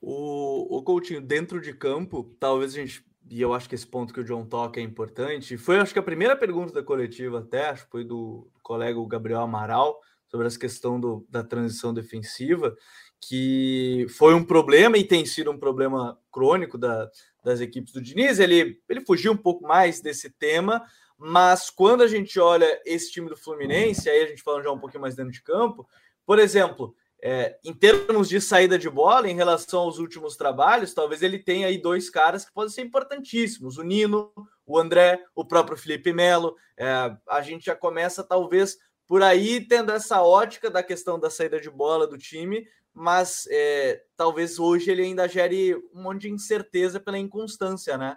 [0.00, 4.14] O, o Coutinho, dentro de campo, talvez a gente, e eu acho que esse ponto
[4.14, 7.68] que o John toca é importante, foi acho que a primeira pergunta da coletiva até,
[7.68, 9.98] acho que foi do, colega Gabriel Amaral,
[10.30, 12.76] sobre essa questão do, da transição defensiva,
[13.20, 17.10] que foi um problema e tem sido um problema crônico da,
[17.48, 18.38] das equipes do Diniz.
[18.38, 20.84] Ele, ele fugiu um pouco mais desse tema,
[21.16, 24.78] mas quando a gente olha esse time do Fluminense, aí a gente falando já um
[24.78, 25.88] pouquinho mais dentro de campo,
[26.24, 31.22] por exemplo, é, em termos de saída de bola, em relação aos últimos trabalhos, talvez
[31.22, 34.30] ele tenha aí dois caras que podem ser importantíssimos: o Nino,
[34.64, 36.54] o André, o próprio Felipe Melo.
[36.76, 41.58] É, a gente já começa, talvez, por aí, tendo essa ótica da questão da saída
[41.60, 42.64] de bola do time,
[42.98, 48.16] mas é, talvez hoje ele ainda gere um monte de incerteza pela inconstância, né?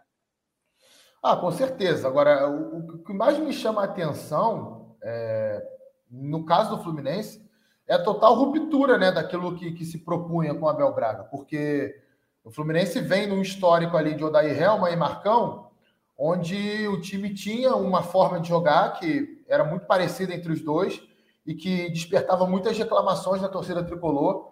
[1.22, 2.08] Ah, com certeza.
[2.08, 5.64] Agora, o, o que mais me chama a atenção, é,
[6.10, 7.48] no caso do Fluminense,
[7.88, 11.96] é a total ruptura né, daquilo que, que se propunha com o Abel Braga, porque
[12.44, 15.70] o Fluminense vem num histórico ali de Odair Helma e Marcão,
[16.18, 21.02] onde o time tinha uma forma de jogar que era muito parecida entre os dois
[21.46, 24.51] e que despertava muitas reclamações da torcida tricolor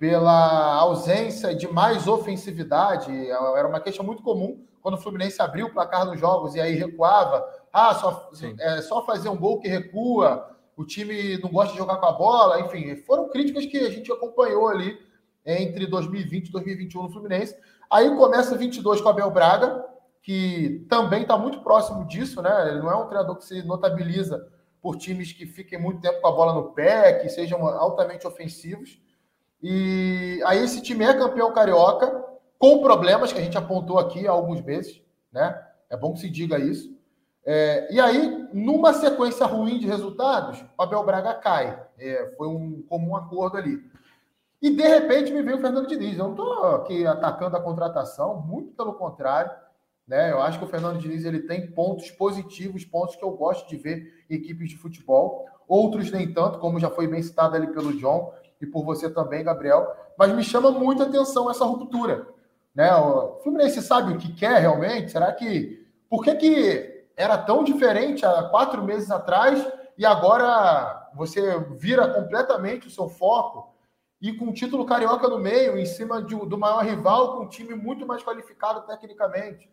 [0.00, 3.12] pela ausência de mais ofensividade.
[3.30, 6.74] Era uma queixa muito comum quando o Fluminense abriu o placar nos jogos e aí
[6.74, 7.44] recuava.
[7.70, 11.98] Ah, só, é, só fazer um gol que recua o time não gosta de jogar
[11.98, 14.98] com a bola, enfim, foram críticas que a gente acompanhou ali
[15.44, 17.54] entre 2020 e 2021 no Fluminense.
[17.90, 19.84] Aí começa 22 com o Abel Braga,
[20.22, 22.70] que também está muito próximo disso, né?
[22.70, 24.48] Ele não é um treinador que se notabiliza
[24.80, 28.98] por times que fiquem muito tempo com a bola no pé, que sejam altamente ofensivos.
[29.62, 32.24] E aí esse time é campeão carioca,
[32.58, 35.66] com problemas que a gente apontou aqui há alguns meses, né?
[35.88, 36.94] É bom que se diga isso.
[37.44, 41.82] É, e aí, numa sequência ruim de resultados, Abel Braga cai.
[41.98, 43.82] É, foi um comum acordo ali.
[44.62, 46.18] E de repente me veio o Fernando Diniz.
[46.18, 49.50] Eu não estou aqui atacando a contratação, muito pelo contrário.
[50.06, 50.30] Né?
[50.30, 53.76] Eu acho que o Fernando Diniz ele tem pontos positivos, pontos que eu gosto de
[53.76, 55.46] ver em equipes de futebol.
[55.66, 59.44] Outros nem tanto, como já foi bem citado ali pelo John e por você também,
[59.44, 59.94] Gabriel.
[60.18, 62.28] Mas me chama muita atenção essa ruptura.
[62.74, 62.94] Né?
[62.94, 65.12] O Fluminense sabe o que quer realmente?
[65.12, 65.86] Será que.
[66.08, 72.86] Por que, que era tão diferente há quatro meses atrás e agora você vira completamente
[72.86, 73.74] o seu foco
[74.20, 77.48] e com o título carioca no meio, em cima de, do maior rival, com um
[77.48, 79.70] time muito mais qualificado tecnicamente.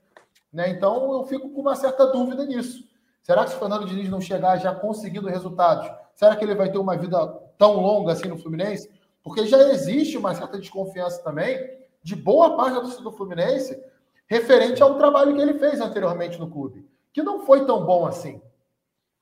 [0.51, 0.69] Né?
[0.69, 2.83] Então eu fico com uma certa dúvida nisso.
[3.23, 6.71] Será que se o Fernando Diniz não chegar já conseguindo resultados, será que ele vai
[6.71, 7.17] ter uma vida
[7.57, 8.89] tão longa assim no Fluminense?
[9.23, 13.81] Porque já existe uma certa desconfiança também de boa parte da do Fluminense
[14.27, 18.39] referente ao trabalho que ele fez anteriormente no clube que não foi tão bom assim.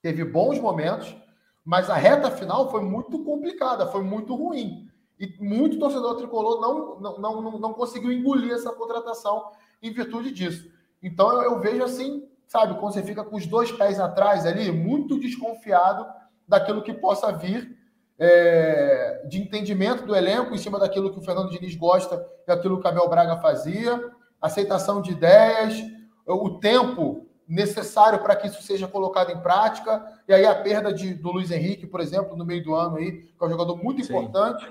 [0.01, 1.15] Teve bons momentos,
[1.63, 4.89] mas a reta final foi muito complicada, foi muito ruim.
[5.17, 9.49] E muito torcedor tricolor não, não, não, não conseguiu engolir essa contratação
[9.81, 10.69] em virtude disso.
[11.01, 14.69] Então eu, eu vejo assim, sabe, quando você fica com os dois pés atrás ali,
[14.73, 16.05] muito desconfiado
[16.45, 17.77] daquilo que possa vir
[18.17, 22.79] é, de entendimento do elenco em cima daquilo que o Fernando Diniz gosta e aquilo
[22.79, 25.81] que o Abel Braga fazia, aceitação de ideias,
[26.25, 30.03] o tempo necessário para que isso seja colocado em prática.
[30.27, 33.11] E aí a perda de, do Luiz Henrique, por exemplo, no meio do ano aí,
[33.11, 34.13] que é um jogador muito Sim.
[34.13, 34.65] importante.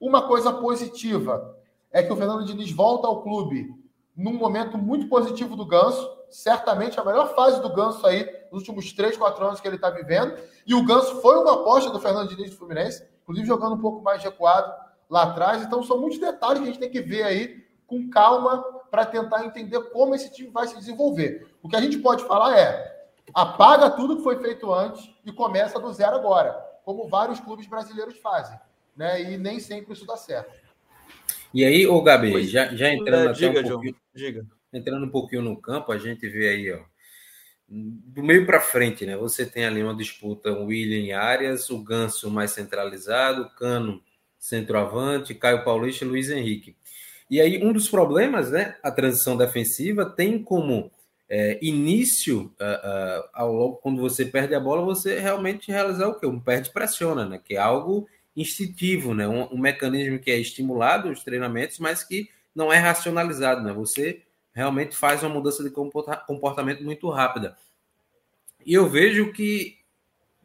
[0.00, 1.56] Uma coisa positiva
[1.90, 3.68] é que o Fernando Diniz volta ao clube
[4.16, 8.92] num momento muito positivo do Ganso, certamente a melhor fase do Ganso aí nos últimos
[8.92, 10.36] três, quatro anos que ele está vivendo.
[10.66, 14.02] E o Ganso foi uma aposta do Fernando Diniz do Fluminense, inclusive jogando um pouco
[14.02, 14.70] mais recuado
[15.08, 15.62] lá atrás.
[15.62, 19.44] Então são muitos detalhes que a gente tem que ver aí com calma para tentar
[19.44, 21.48] entender como esse time vai se desenvolver.
[21.62, 25.80] O que a gente pode falar é: apaga tudo que foi feito antes e começa
[25.80, 26.52] do zero agora,
[26.84, 28.58] como vários clubes brasileiros fazem.
[28.94, 29.32] Né?
[29.32, 30.52] E nem sempre isso dá certo.
[31.54, 34.46] E aí, ô Gabi, já, já entrando é, diga, um pouquinho, diga.
[34.72, 36.91] entrando um pouquinho no campo, a gente vê aí, ó,
[37.74, 39.16] do meio para frente, né?
[39.16, 44.02] Você tem ali uma disputa, William e Arias, o Ganso mais centralizado, Cano
[44.38, 46.76] centroavante, Caio Paulista e Luiz Henrique.
[47.30, 48.76] E aí, um dos problemas, né?
[48.82, 50.90] A transição defensiva tem como
[51.34, 56.26] é, início, uh, uh, quando você perde a bola, você realmente realizar o quê?
[56.26, 57.40] Um perde pressiona, né?
[57.42, 58.06] Que é algo
[58.36, 59.26] instintivo, né?
[59.26, 63.72] Um, um, mecanismo que é estimulado os treinamentos, mas que não é racionalizado, né?
[63.72, 64.20] Você
[64.52, 67.56] realmente faz uma mudança de comportamento muito rápida.
[68.64, 69.78] E eu vejo que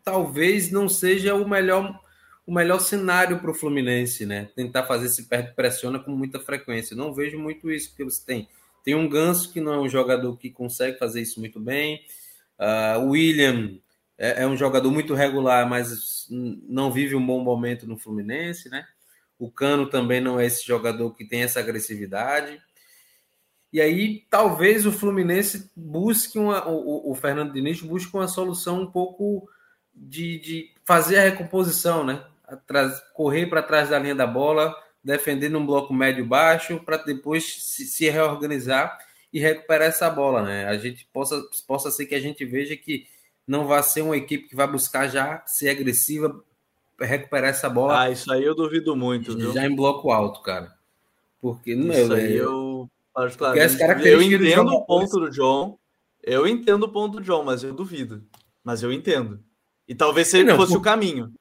[0.03, 1.99] talvez não seja o melhor
[2.45, 4.49] o melhor cenário para o Fluminense, né?
[4.55, 6.95] Tentar fazer esse perde pressiona com muita frequência.
[6.95, 8.47] Não vejo muito isso, porque você tem
[8.85, 12.05] tem um Ganso que não é um jogador que consegue fazer isso muito bem.
[12.57, 13.77] Uh, William
[14.17, 18.87] é, é, um jogador muito regular, mas não vive um bom momento no Fluminense, né?
[19.37, 22.61] O Cano também não é esse jogador que tem essa agressividade.
[23.71, 26.67] E aí, talvez o Fluminense busque uma.
[26.67, 29.47] O, o Fernando Diniz busque uma solução um pouco
[29.93, 32.23] de, de fazer a recomposição, né?
[32.47, 37.85] Atrás, correr para trás da linha da bola, defendendo um bloco médio-baixo, para depois se,
[37.85, 38.97] se, reorganizar
[39.33, 40.65] e recuperar essa bola, né?
[40.65, 43.05] A gente possa, possa ser que a gente veja que
[43.45, 46.41] não vai ser uma equipe que vai buscar já ser agressiva
[46.99, 48.03] recuperar essa bola.
[48.03, 49.39] Ah, isso aí eu duvido muito.
[49.39, 49.71] Já viu?
[49.71, 50.75] em bloco alto, cara.
[51.39, 55.79] Porque não isso aí eu, particularmente, eu entendo o ponto do John.
[56.21, 58.23] Eu entendo o ponto do John, mas eu duvido.
[58.63, 59.43] Mas eu entendo.
[59.87, 60.79] E talvez se não, fosse por...
[60.79, 61.33] o caminho.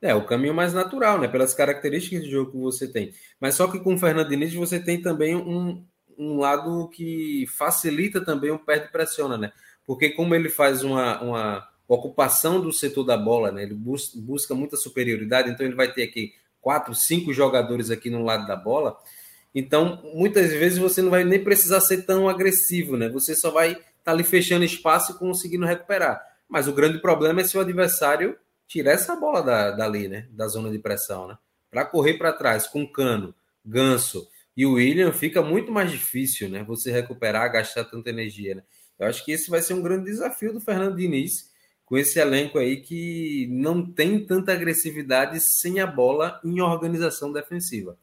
[0.00, 1.28] É, o caminho mais natural, né?
[1.28, 3.12] Pelas características de jogo que você tem.
[3.38, 5.86] Mas só que com o Fernando você tem também um,
[6.18, 9.52] um lado que facilita também o perde pressiona, né?
[9.86, 13.62] Porque como ele faz uma, uma ocupação do setor da bola, né?
[13.62, 18.24] Ele bus busca muita superioridade, então ele vai ter aqui quatro, cinco jogadores aqui no
[18.24, 18.96] lado da bola.
[19.54, 23.08] Então, muitas vezes você não vai nem precisar ser tão agressivo, né?
[23.10, 26.22] Você só vai estar tá ali fechando espaço e conseguindo recuperar.
[26.48, 28.36] Mas o grande problema é se o adversário
[28.66, 30.26] tirar essa bola da, dali, né?
[30.30, 31.36] Da zona de pressão, né?
[31.70, 33.34] Para correr para trás com Cano,
[33.64, 36.62] Ganso e o William, fica muito mais difícil, né?
[36.64, 38.62] Você recuperar, gastar tanta energia, né?
[38.98, 41.50] Eu acho que esse vai ser um grande desafio do Fernando Diniz
[41.84, 47.98] com esse elenco aí que não tem tanta agressividade sem a bola em organização defensiva.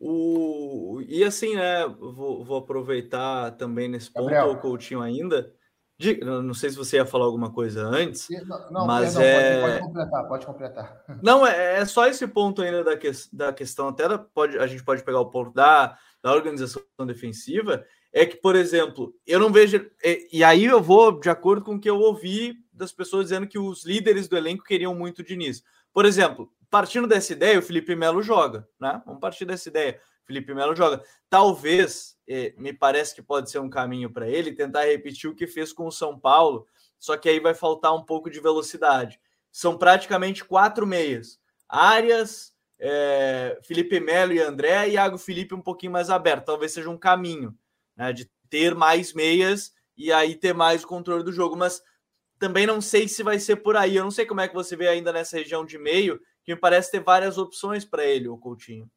[0.00, 1.02] O...
[1.06, 1.86] E assim, né?
[1.98, 4.52] Vou, vou aproveitar também nesse ponto, Gabriel.
[4.52, 5.52] o Coutinho ainda.
[6.00, 8.28] De, não sei se você ia falar alguma coisa antes,
[8.70, 9.60] não, mas perdão, é...
[9.60, 11.04] pode, pode, completar, pode completar.
[11.20, 14.66] Não, é, é, só esse ponto ainda da, que, da questão, até da, pode, a
[14.68, 19.50] gente pode pegar o ponto da, da organização defensiva, é que, por exemplo, eu não
[19.50, 19.90] vejo.
[20.04, 23.48] E, e aí eu vou de acordo com o que eu ouvi das pessoas dizendo
[23.48, 25.64] que os líderes do elenco queriam muito o Diniz.
[25.92, 29.02] Por exemplo, partindo dessa ideia, o Felipe Melo joga, né?
[29.04, 30.00] Vamos partir dessa ideia.
[30.24, 31.02] Felipe Melo joga.
[31.30, 35.46] Talvez, eh, me parece que pode ser um caminho para ele tentar repetir o que
[35.46, 36.66] fez com o São Paulo,
[36.98, 39.18] só que aí vai faltar um pouco de velocidade.
[39.50, 41.40] São praticamente quatro meias.
[41.66, 46.44] Arias, eh, Felipe Melo e André, e Iago Felipe um pouquinho mais aberto.
[46.44, 47.56] Talvez seja um caminho
[47.96, 51.56] né, de ter mais meias e aí ter mais o controle do jogo.
[51.56, 51.82] Mas
[52.38, 53.96] também não sei se vai ser por aí.
[53.96, 56.60] Eu não sei como é que você vê ainda nessa região de meio, que me
[56.60, 58.90] parece ter várias opções para ele, o Coutinho.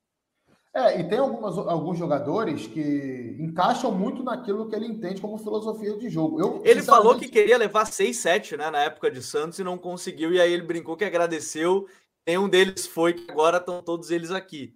[0.74, 5.98] É, e tem algumas, alguns jogadores que encaixam muito naquilo que ele entende como filosofia
[5.98, 6.40] de jogo.
[6.40, 9.78] Eu, ele falou que queria levar 6, 7 né, na época de Santos e não
[9.78, 11.86] conseguiu, e aí ele brincou que agradeceu.
[12.26, 14.74] Nenhum deles foi, que agora estão todos eles aqui.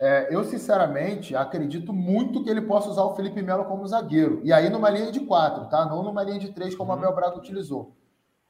[0.00, 4.40] É, eu, sinceramente, acredito muito que ele possa usar o Felipe Melo como zagueiro.
[4.44, 5.84] E aí numa linha de quatro, tá?
[5.84, 6.96] Não numa linha de três, como uhum.
[6.96, 7.96] a Abel Braga utilizou.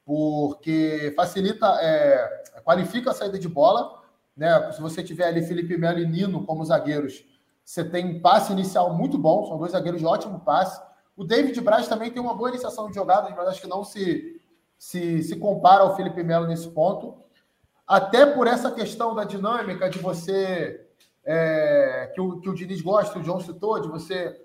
[0.05, 4.05] Porque facilita, é, qualifica a saída de bola
[4.37, 4.73] né?
[4.73, 7.25] Se você tiver ali Felipe Melo e Nino como zagueiros,
[7.65, 10.83] você tem um passe inicial muito bom, são dois zagueiros de ótimo passe.
[11.17, 14.41] O David Braz também tem uma boa iniciação de jogadas, mas acho que não se,
[14.77, 17.23] se, se compara ao Felipe Melo nesse ponto.
[17.87, 20.85] Até por essa questão da dinâmica de você,
[21.25, 24.41] é, que, o, que o Diniz gosta, o João citou, de você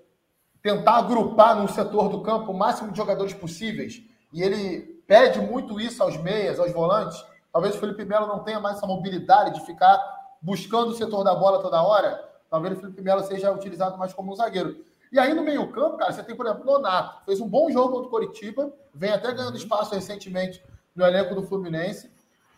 [0.62, 4.02] tentar agrupar num setor do campo o máximo de jogadores possíveis.
[4.32, 7.20] E ele pede muito isso aos meias, aos volantes,
[7.52, 10.00] Talvez o Felipe Melo não tenha mais essa mobilidade de ficar
[10.40, 12.28] buscando o setor da bola toda hora.
[12.48, 14.84] Talvez o Felipe Melo seja utilizado mais como um zagueiro.
[15.12, 17.24] E aí no meio-campo, cara, você tem, por exemplo, Nonato.
[17.24, 20.62] Fez um bom jogo contra o Coritiba, vem até ganhando espaço recentemente
[20.94, 22.10] no elenco do Fluminense.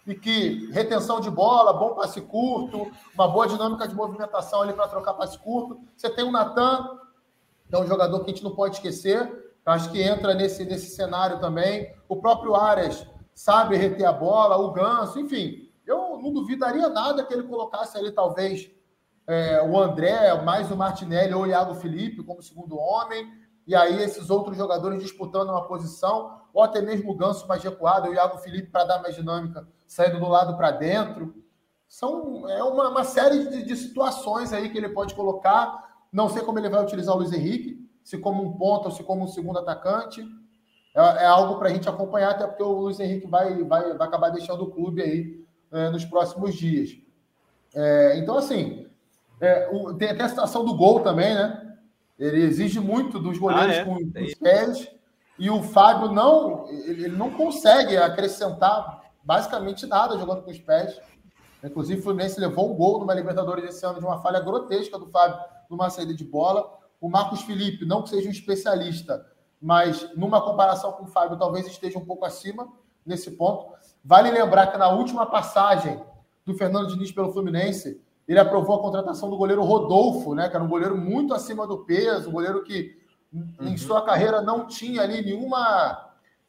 [0.06, 4.88] E que retenção de bola, bom passe curto, uma boa dinâmica de movimentação ali para
[4.88, 5.80] trocar passe curto.
[5.96, 6.98] Você tem o Natan,
[7.68, 9.41] que é um jogador que a gente não pode esquecer.
[9.64, 11.94] Acho que entra nesse, nesse cenário também.
[12.08, 15.70] O próprio Arias, sabe reter a bola, o ganso, enfim.
[15.86, 18.70] Eu não duvidaria nada que ele colocasse ali, talvez,
[19.26, 23.30] é, o André, mais o Martinelli ou o Iago Felipe como segundo homem,
[23.66, 28.08] e aí esses outros jogadores disputando uma posição, ou até mesmo o Ganso mais recuado,
[28.08, 31.34] o Iago Felipe para dar mais dinâmica, saindo do lado para dentro.
[31.88, 36.04] São, é uma, uma série de, de, situações aí que ele pode colocar.
[36.10, 39.02] Não sei como ele vai utilizar o Luiz Henrique, se como um ponto ou se
[39.02, 40.24] como um segundo atacante
[40.94, 44.06] é, é algo para a gente acompanhar, até porque o Luiz Henrique vai, vai, vai
[44.06, 46.90] acabar deixando o clube aí é, nos próximos dias.
[47.74, 48.86] É, então, assim,
[49.40, 51.76] é, o, tem até a situação do gol também, né?
[52.18, 53.84] Ele exige muito dos goleiros ah, é?
[53.84, 54.88] com, com os pés.
[55.38, 61.00] E o Fábio não, ele não consegue acrescentar basicamente nada jogando com os pés.
[61.64, 65.06] Inclusive, o Fluminense levou um gol numa Libertadores esse ano de uma falha grotesca do
[65.06, 65.38] Fábio
[65.70, 66.78] numa saída de bola.
[67.02, 69.26] O Marcos Felipe, não que seja um especialista,
[69.60, 72.72] mas numa comparação com o Fábio, talvez esteja um pouco acima
[73.04, 73.74] nesse ponto.
[74.04, 76.00] Vale lembrar que na última passagem
[76.46, 80.64] do Fernando Diniz pelo Fluminense, ele aprovou a contratação do goleiro Rodolfo, né, que era
[80.64, 82.96] um goleiro muito acima do peso, um goleiro que
[83.32, 83.66] uhum.
[83.66, 86.08] em sua carreira não tinha ali nenhuma,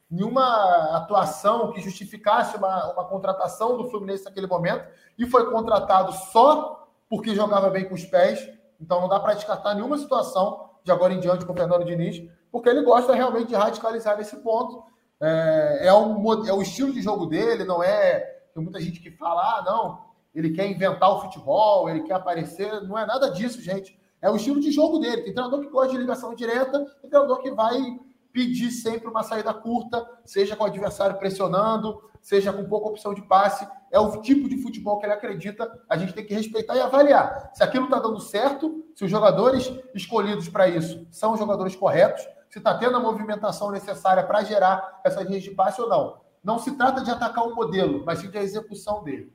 [0.10, 4.88] nenhuma atuação que justificasse uma, uma contratação do Fluminense naquele momento,
[5.18, 8.48] e foi contratado só porque jogava bem com os pés.
[8.84, 12.22] Então não dá para descartar nenhuma situação de agora em diante com o Fernando Diniz
[12.54, 14.84] porque ele gosta realmente de radicalizar nesse ponto.
[15.20, 18.20] É, é, um, é o estilo de jogo dele, não é
[18.54, 22.84] Tem muita gente que fala, ah, não, ele quer inventar o futebol, ele quer aparecer.
[22.84, 24.00] Não é nada disso, gente.
[24.22, 25.24] É o estilo de jogo dele.
[25.24, 27.76] Tem treinador que gosta de ligação direta, tem treinador que vai
[28.34, 33.22] pedir sempre uma saída curta, seja com o adversário pressionando, seja com pouca opção de
[33.22, 33.66] passe.
[33.92, 35.72] É o tipo de futebol que ele acredita.
[35.88, 37.52] A gente tem que respeitar e avaliar.
[37.54, 42.28] Se aquilo está dando certo, se os jogadores escolhidos para isso são os jogadores corretos,
[42.50, 46.22] se está tendo a movimentação necessária para gerar essas linhas de passe ou não.
[46.44, 49.32] Não se trata de atacar o modelo, mas sim de a execução dele.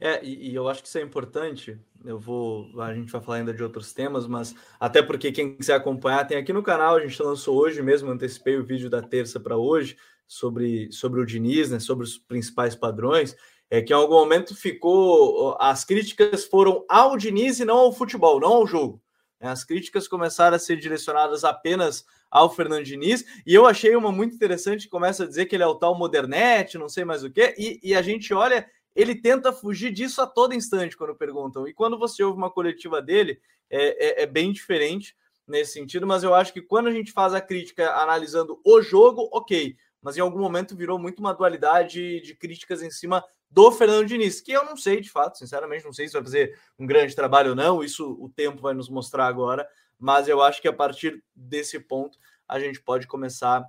[0.00, 1.78] É, e, e, eu acho que isso é importante.
[2.04, 5.74] Eu vou, a gente vai falar ainda de outros temas, mas até porque quem quiser
[5.74, 6.96] acompanhar tem aqui no canal.
[6.96, 11.26] A gente lançou hoje mesmo, antecipei o vídeo da terça para hoje sobre, sobre o
[11.26, 13.36] Diniz, né, sobre os principais padrões.
[13.68, 18.40] É que em algum momento ficou, as críticas foram ao Diniz e não ao futebol,
[18.40, 19.00] não ao jogo.
[19.40, 19.48] Né.
[19.48, 24.34] As críticas começaram a ser direcionadas apenas ao Fernando Diniz, e eu achei uma muito
[24.34, 27.54] interessante, começa a dizer que ele é o tal modernete, não sei mais o que,
[27.58, 31.66] e, e a gente olha ele tenta fugir disso a todo instante quando perguntam.
[31.66, 36.22] E quando você ouve uma coletiva dele, é, é, é, bem diferente nesse sentido, mas
[36.22, 39.76] eu acho que quando a gente faz a crítica analisando o jogo, ok.
[40.02, 44.40] Mas em algum momento virou muito uma dualidade de críticas em cima do Fernando Diniz,
[44.40, 47.50] que eu não sei de fato, sinceramente, não sei se vai fazer um grande trabalho
[47.50, 51.22] ou não, isso o tempo vai nos mostrar agora, mas eu acho que a partir
[51.34, 52.16] desse ponto
[52.48, 53.64] a gente pode começar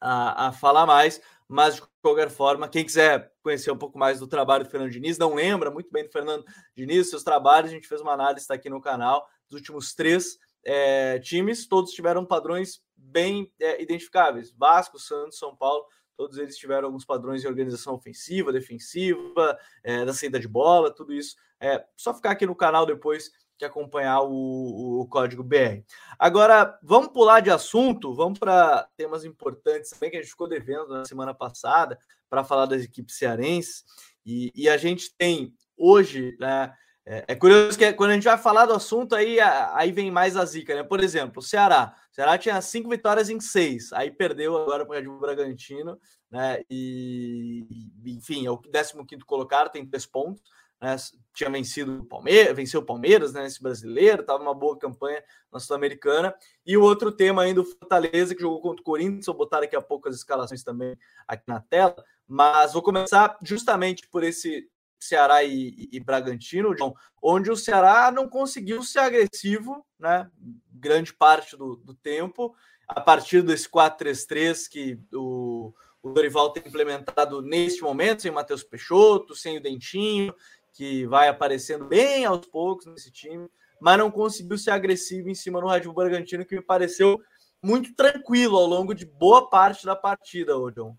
[0.00, 1.20] a, a falar mais.
[1.48, 5.16] Mas, de qualquer forma, quem quiser conhecer um pouco mais do trabalho do Fernando Diniz,
[5.16, 6.44] não lembra muito bem do Fernando
[6.76, 10.38] Diniz, seus trabalhos, a gente fez uma análise, está aqui no canal, dos últimos três
[10.62, 14.52] é, times, todos tiveram padrões bem é, identificáveis.
[14.52, 20.12] Vasco, Santos, São Paulo, todos eles tiveram alguns padrões de organização ofensiva, defensiva, é, da
[20.12, 21.34] saída de bola, tudo isso.
[21.58, 25.82] É só ficar aqui no canal depois que acompanhar o, o, código BR.
[26.18, 30.88] Agora, vamos pular de assunto, vamos para temas importantes também que a gente ficou devendo
[30.88, 31.98] na semana passada
[32.30, 33.84] para falar das equipes cearenses.
[34.24, 36.72] E, e, a gente tem hoje, né?
[37.04, 40.36] É, é, curioso que quando a gente vai falar do assunto, aí, aí vem mais
[40.36, 40.82] a zica, né?
[40.82, 41.94] Por exemplo, o Ceará.
[42.12, 45.98] O Ceará tinha cinco vitórias em seis, aí perdeu agora para o Bragantino,
[46.30, 46.62] né?
[46.70, 47.66] E,
[48.04, 48.92] enfim, é o 15
[49.26, 50.42] colocado, tem três pontos
[50.80, 50.96] né,
[51.34, 55.58] tinha vencido o Palmeiras, venceu o Palmeiras, né, esse brasileiro, estava uma boa campanha na
[55.58, 56.34] Sul-Americana.
[56.64, 59.76] E o outro tema ainda, o Fortaleza, que jogou contra o Corinthians, vou botar daqui
[59.76, 64.68] a pouco as escalações também aqui na tela, mas vou começar justamente por esse
[65.00, 70.28] Ceará e, e, e Bragantino, John, onde o Ceará não conseguiu ser agressivo, né,
[70.72, 72.54] grande parte do, do tempo,
[72.88, 78.62] a partir desse 4-3-3 que o, o Dorival tem implementado neste momento, sem o Matheus
[78.62, 80.34] Peixoto, sem o Dentinho,
[80.72, 83.48] que vai aparecendo bem aos poucos nesse time,
[83.80, 87.20] mas não conseguiu ser agressivo em cima do Red Bull Bragantino, que me pareceu
[87.62, 90.94] muito tranquilo ao longo de boa parte da partida, John.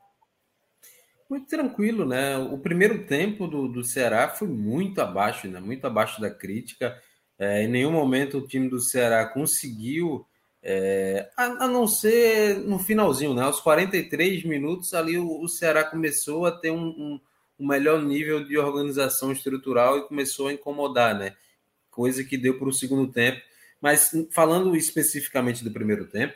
[1.30, 2.38] Muito tranquilo, né?
[2.38, 5.60] O primeiro tempo do, do Ceará foi muito abaixo, né?
[5.60, 7.00] Muito abaixo da crítica.
[7.38, 10.26] É, em nenhum momento o time do Ceará conseguiu,
[10.62, 13.44] é, a, a, não ser no finalzinho, né?
[13.44, 17.20] Aos 43 minutos ali o, o Ceará começou a ter um, um
[17.60, 21.36] o melhor nível de organização estrutural e começou a incomodar, né?
[21.92, 23.42] Coisa que deu para o segundo tempo.
[23.82, 26.34] Mas falando especificamente do primeiro tempo,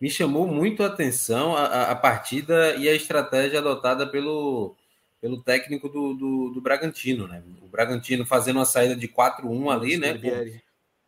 [0.00, 4.76] me chamou muito a atenção a, a partida e a estratégia adotada pelo,
[5.20, 7.42] pelo técnico do, do, do, Bragantino, né?
[7.62, 10.18] O Bragantino fazendo uma saída de 4-1 ali, né?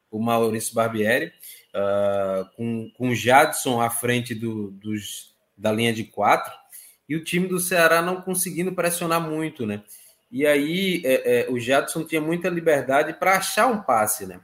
[0.09, 1.33] Com o Maurício Barbieri,
[1.75, 6.53] uh, com, com o Jadson à frente do, dos, da linha de quatro
[7.09, 9.83] e o time do Ceará não conseguindo pressionar muito, né?
[10.31, 14.41] E aí é, é, o Jadson tinha muita liberdade para achar um passe, né?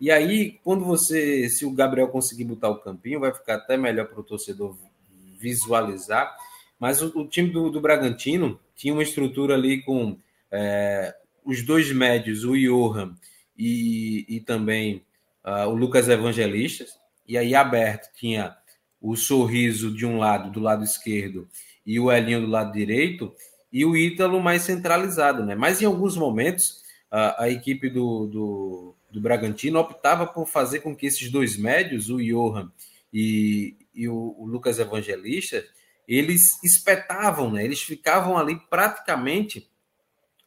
[0.00, 4.06] E aí, quando você, se o Gabriel conseguir botar o campinho, vai ficar até melhor
[4.06, 4.76] para o torcedor
[5.38, 6.36] visualizar.
[6.78, 10.18] Mas o, o time do, do, Bragantino tinha uma estrutura ali com
[10.50, 13.14] é, os dois médios, o Johan
[13.56, 15.04] e, e também
[15.44, 16.84] uh, o Lucas Evangelista.
[17.26, 18.56] E aí, aberto, tinha
[19.00, 21.48] o sorriso de um lado, do lado esquerdo,
[21.86, 23.34] e o Elinho do lado direito,
[23.72, 25.54] e o Ítalo mais centralizado, né?
[25.54, 30.96] Mas em alguns momentos a, a equipe do, do, do, Bragantino optava por fazer com
[30.96, 32.72] que esses dois médios, o Johan
[33.12, 35.64] e, e o, o, Lucas Evangelista,
[36.08, 37.64] eles espetavam, né?
[37.64, 39.68] Eles ficavam ali praticamente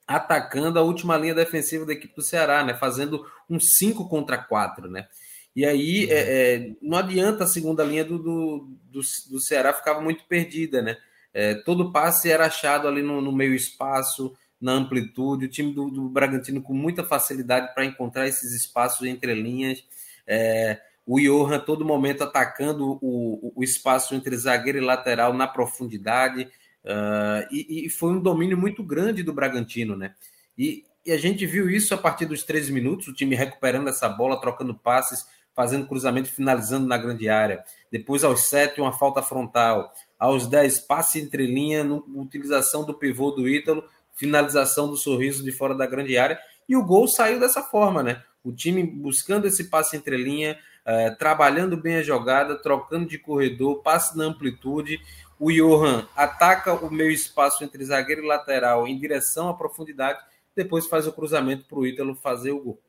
[0.07, 2.73] atacando a última linha defensiva da equipe do Ceará, né?
[2.73, 5.07] Fazendo um 5 contra 4, né?
[5.55, 6.11] E aí uhum.
[6.11, 10.81] é, é, não adianta a segunda linha do, do, do, do Ceará ficava muito perdida,
[10.81, 10.97] né?
[11.37, 15.45] É, todo passe era achado ali no, no, meio espaço, na amplitude.
[15.45, 19.83] O time do, do Bragantino com muita facilidade para encontrar esses espaços entre linhas.
[20.25, 26.49] É, o Johan todo momento atacando o, o, espaço entre zagueiro e lateral na profundidade.
[26.83, 30.15] Uh, e, e, foi um domínio muito grande do Bragantino, né?
[30.57, 34.09] E, e, a gente viu isso a partir dos 13 minutos, o time recuperando essa
[34.09, 37.63] bola, trocando passes, fazendo cruzamento, finalizando na grande área.
[37.91, 39.93] Depois, aos 7, uma falta frontal.
[40.19, 43.83] Aos 10, passe entre linha, no, utilização do pivô do Ítalo,
[44.15, 46.39] finalização do sorriso de fora da grande área.
[46.67, 48.23] E o gol saiu dessa forma, né?
[48.43, 53.81] O time buscando esse passe entre linha, uh, trabalhando bem a jogada, trocando de corredor,
[53.83, 54.99] passe na amplitude.
[55.39, 60.19] O Johan ataca o meio espaço entre zagueiro e lateral em direção à profundidade,
[60.55, 62.81] depois faz o cruzamento para o Ítalo fazer o gol.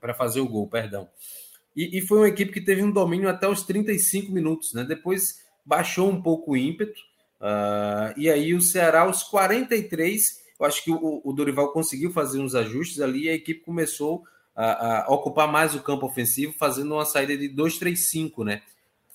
[0.00, 1.08] Para fazer o gol, perdão.
[1.76, 4.84] E, e, foi uma equipe que teve um domínio até os 35 minutos, né?
[4.84, 7.00] Depois baixou um pouco o ímpeto.
[7.40, 12.40] Uh, e aí o Ceará, aos 43, eu acho que o, o Dorival conseguiu fazer
[12.40, 14.22] uns ajustes ali e a equipe começou
[14.54, 18.62] a, a, ocupar mais o campo ofensivo, fazendo uma saída de 2-3-5, né?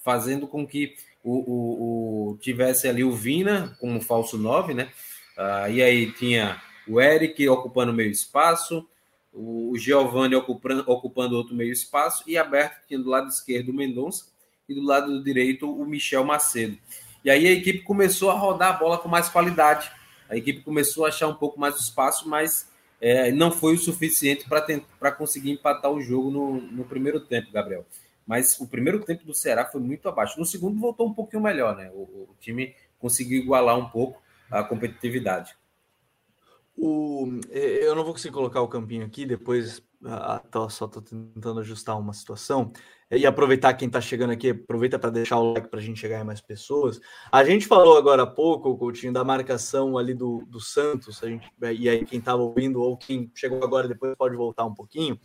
[0.04, 4.92] Fazendo com que o, o, o, tivesse ali o Vina como falso 9, né?
[5.38, 8.88] Uh, e aí tinha o Eric ocupando meio espaço,
[9.32, 14.26] o Giovanni ocupando, ocupando outro meio espaço e aberto tinha do lado esquerdo o Mendonça
[14.68, 16.78] e do lado direito o Michel Macedo.
[17.24, 19.90] E aí a equipe começou a rodar a bola com mais qualidade.
[20.30, 23.80] A equipe começou a achar um pouco mais de espaço, mas é, não foi o
[23.80, 24.46] suficiente
[25.00, 27.86] para conseguir empatar o jogo no, no primeiro tempo, Gabriel.
[28.26, 30.38] Mas o primeiro tempo do Ceará foi muito abaixo.
[30.38, 31.90] No segundo voltou um pouquinho melhor, né?
[31.94, 35.56] O, o time conseguiu igualar um pouco a competitividade.
[36.76, 39.82] O, eu não vou conseguir colocar o campinho aqui, depois
[40.70, 42.72] só estou tentando ajustar uma situação.
[43.10, 46.20] E aproveitar quem está chegando aqui, aproveita para deixar o like para a gente chegar
[46.20, 47.00] em mais pessoas.
[47.32, 51.50] A gente falou agora há pouco, Coutinho, da marcação ali do, do Santos, a gente,
[51.80, 55.18] e aí quem estava ouvindo ou quem chegou agora depois pode voltar um pouquinho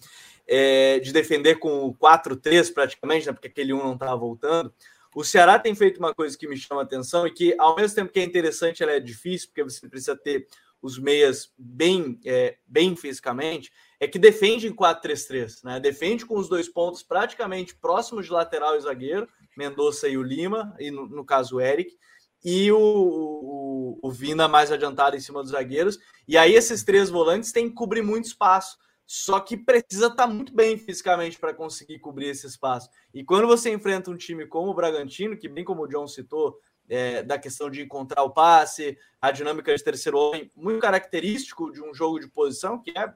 [0.46, 4.72] é, de defender com 4-3 praticamente, né, porque aquele 1 não estava voltando.
[5.14, 8.12] O Ceará tem feito uma coisa que me chama atenção e que, ao mesmo tempo
[8.12, 10.46] que é interessante, ela é difícil, porque você precisa ter
[10.80, 13.70] os meias bem, é, bem fisicamente,
[14.02, 15.78] é que defende em 4-3-3, né?
[15.78, 20.74] Defende com os dois pontos praticamente próximos de lateral e zagueiro, Mendonça e o Lima,
[20.80, 21.96] e no, no caso o Eric,
[22.44, 26.00] e o, o, o, Vina mais adiantado em cima dos zagueiros.
[26.26, 28.76] E aí esses três volantes têm que cobrir muito espaço
[29.06, 32.88] só que precisa estar tá muito bem fisicamente para conseguir cobrir esse espaço.
[33.12, 36.58] E quando você enfrenta um time como o Bragantino, que bem como o John citou,
[36.88, 41.82] é, da questão de encontrar o passe, a dinâmica de terceiro homem, muito característico de
[41.82, 43.12] um jogo de posição, que é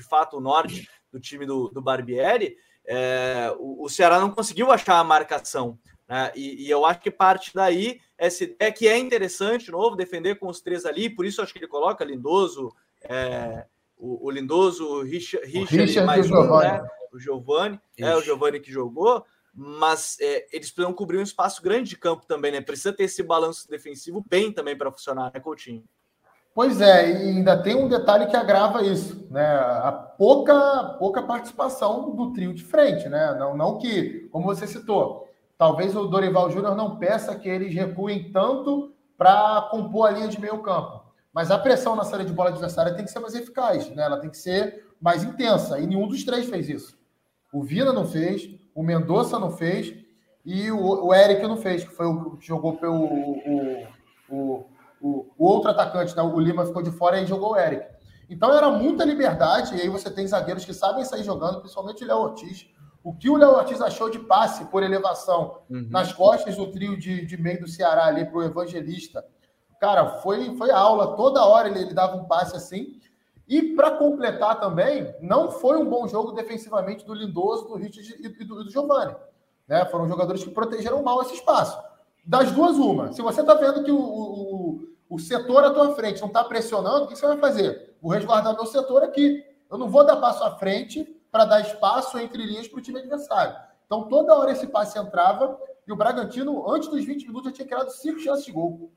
[0.00, 4.72] de fato o norte do time do, do Barbieri, é, o, o, Ceará não conseguiu
[4.72, 5.78] achar a marcação.
[6.08, 6.32] Né?
[6.34, 8.00] E, e, eu acho que parte daí
[8.58, 11.58] é que é interessante, de novo, defender com os três ali, por isso acho que
[11.58, 12.72] ele coloca Lindoso.
[13.02, 16.82] É, o, o Lindoso, o Richard, Richard, Richard mais um, né?
[17.12, 21.90] O Giovanni, é o Giovanni que jogou, mas é, eles precisam cobrir um espaço grande
[21.90, 22.60] de campo também, né?
[22.60, 25.84] Precisa ter esse balanço defensivo bem também para funcionar, né, Coutinho?
[26.60, 29.46] Pois é, e ainda tem um detalhe que agrava isso, né?
[29.82, 33.34] A pouca, pouca participação do trio de frente, né?
[33.38, 38.30] Não, não que, como você citou, talvez o Dorival Júnior não peça que eles recuem
[38.30, 41.02] tanto para compor a linha de meio campo.
[41.32, 44.02] Mas a pressão na saída de bola adversária tem que ser mais eficaz, né?
[44.02, 45.78] Ela tem que ser mais intensa.
[45.80, 46.94] E nenhum dos três fez isso.
[47.54, 49.94] O Vina não fez, o Mendonça não fez
[50.44, 53.86] e o, o Eric não fez, que foi o que jogou pelo o,
[54.28, 54.66] o,
[55.00, 56.22] o, o outro atacante, né?
[56.22, 57.86] o Lima ficou de fora e jogou o Eric.
[58.28, 62.06] Então era muita liberdade, e aí você tem zagueiros que sabem sair jogando, principalmente o
[62.06, 62.68] Léo Ortiz.
[63.02, 65.88] O que o Léo Ortiz achou de passe por elevação uhum.
[65.90, 69.24] nas costas do trio de, de meio do Ceará ali para o Evangelista
[69.80, 73.00] Cara, foi, foi aula, toda hora ele, ele dava um passe assim.
[73.48, 78.44] E para completar também, não foi um bom jogo defensivamente do Lindoso, do Richard e
[78.44, 79.16] do, do Giovanni.
[79.66, 79.86] Né?
[79.86, 81.80] Foram jogadores que protegeram mal esse espaço.
[82.24, 83.10] Das duas, uma.
[83.12, 84.69] Se você está vendo que o, o,
[85.10, 87.96] o, setor à tua frente não está pressionando, o que você vai fazer?
[88.00, 89.44] Vou resguardar meu setor aqui.
[89.68, 93.00] Eu não vou dar passo à frente para dar espaço entre linhas para o time
[93.00, 93.56] adversário.
[93.86, 97.66] Então, toda hora esse passe entrava e o Bragantino, antes dos 20 minutos, já tinha
[97.66, 98.92] criado cinco chances de gol.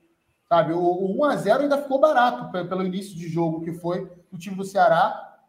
[0.47, 4.55] Sabe, o, o 1x0 ainda ficou barato pelo início de jogo que foi do time
[4.55, 5.39] do Ceará.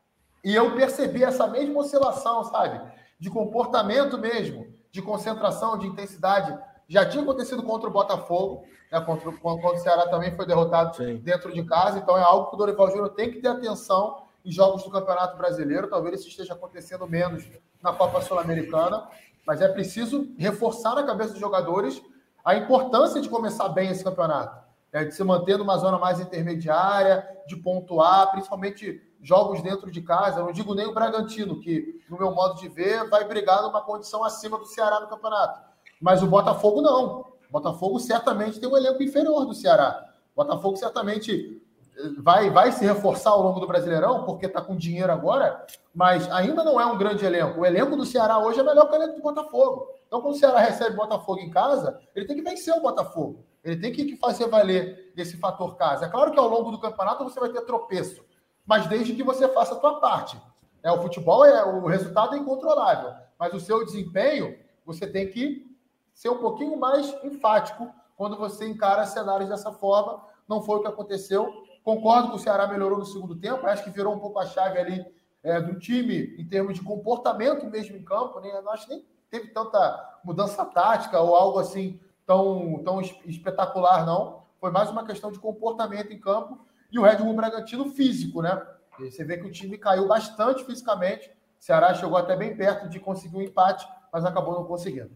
[0.43, 2.81] E eu percebi essa mesma oscilação, sabe?
[3.19, 6.59] De comportamento mesmo, de concentração, de intensidade.
[6.89, 9.01] Já tinha acontecido contra o Botafogo, né?
[9.01, 11.17] contra, contra o Ceará também foi derrotado Sim.
[11.17, 11.99] dentro de casa.
[11.99, 15.37] Então é algo que o Dorival Júnior tem que ter atenção em jogos do Campeonato
[15.37, 15.89] Brasileiro.
[15.89, 17.45] Talvez isso esteja acontecendo menos
[17.83, 19.09] na Copa Sul-Americana.
[19.47, 22.03] Mas é preciso reforçar na cabeça dos jogadores
[22.45, 24.65] a importância de começar bem esse campeonato
[24.95, 30.39] é, de se manter numa zona mais intermediária, de pontuar, principalmente jogos dentro de casa.
[30.39, 33.81] Eu não digo nem o Bragantino, que, no meu modo de ver, vai brigar numa
[33.81, 35.61] condição acima do Ceará no campeonato.
[36.01, 37.21] Mas o Botafogo não.
[37.49, 40.13] O Botafogo certamente tem um elenco inferior do Ceará.
[40.35, 41.63] O Botafogo certamente
[41.97, 45.65] eh, vai, vai se reforçar ao longo do Brasileirão, porque está com dinheiro agora,
[45.95, 47.61] mas ainda não é um grande elenco.
[47.61, 49.89] O elenco do Ceará hoje é melhor que o elenco do Botafogo.
[50.07, 53.45] Então, quando o Ceará recebe o Botafogo em casa, ele tem que vencer o Botafogo.
[53.63, 56.05] Ele tem que fazer valer esse fator casa.
[56.07, 58.23] É claro que ao longo do campeonato você vai ter tropeço,
[58.67, 60.37] mas desde que você faça a sua parte.
[60.83, 65.74] É, o futebol é o resultado é incontrolável, mas o seu desempenho você tem que
[66.15, 70.25] ser um pouquinho mais enfático quando você encara cenários dessa forma.
[70.49, 71.53] Não foi o que aconteceu.
[71.83, 74.79] Concordo que o Ceará melhorou no segundo tempo, acho que virou um pouco a chave
[74.79, 75.05] ali
[75.43, 78.41] é, do time em termos de comportamento mesmo em campo.
[78.41, 78.51] Né?
[78.69, 84.45] Acho que nem teve tanta mudança tática ou algo assim tão, tão espetacular, não.
[84.59, 86.59] Foi mais uma questão de comportamento em campo
[86.91, 88.67] e o Red Bull Bragantino físico, né?
[88.99, 91.29] E você vê que o time caiu bastante fisicamente.
[91.29, 95.11] O Ceará chegou até bem perto de conseguir um empate, mas acabou não conseguindo.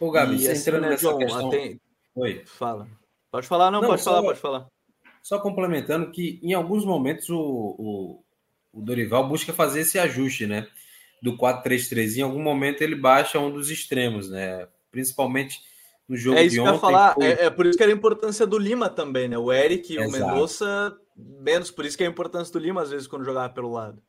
[0.00, 1.48] Ô, Gabi, você assim, entrando né, nessa João, questão...
[1.48, 1.78] Até...
[2.14, 2.42] Oi.
[2.46, 2.88] Fala.
[3.30, 4.66] Pode falar, não, não pode só, falar, pode falar.
[5.22, 8.24] Só complementando que em alguns momentos o, o,
[8.72, 10.66] o Dorival busca fazer esse ajuste, né?
[11.22, 12.16] Do 4-3-3.
[12.16, 14.66] Em algum momento ele baixa um dos extremos, né?
[14.90, 15.60] Principalmente
[16.08, 16.70] no jogo é isso de ontem.
[16.70, 17.14] Que eu falar.
[17.14, 17.26] Foi...
[17.26, 19.36] É, é, por isso que era a importância do Lima também, né?
[19.36, 21.70] O Eric e o Mendonça, menos.
[21.70, 24.00] Por isso que é a importância do Lima, às vezes, quando jogava pelo lado.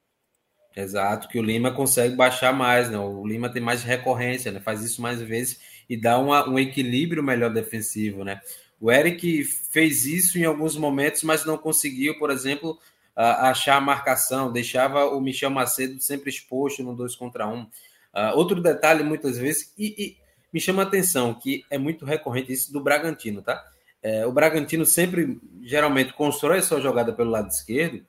[0.75, 2.99] Exato, que o Lima consegue baixar mais, né?
[2.99, 4.59] O Lima tem mais recorrência, né?
[4.59, 5.59] Faz isso mais vezes
[5.89, 8.41] e dá uma, um equilíbrio melhor defensivo, né?
[8.79, 12.77] O Eric fez isso em alguns momentos, mas não conseguiu, por exemplo,
[13.15, 17.53] achar a marcação, deixava o Michel Macedo sempre exposto no 2 contra 1.
[17.53, 17.61] Um.
[17.61, 20.17] Uh, outro detalhe, muitas vezes, e, e,
[20.53, 23.63] me chama a atenção, que é muito recorrente isso do Bragantino, tá?
[24.01, 28.05] É, o Bragantino sempre, geralmente, constrói sua jogada pelo lado esquerdo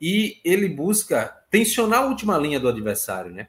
[0.00, 3.48] e ele busca tensionar a última linha do adversário, né?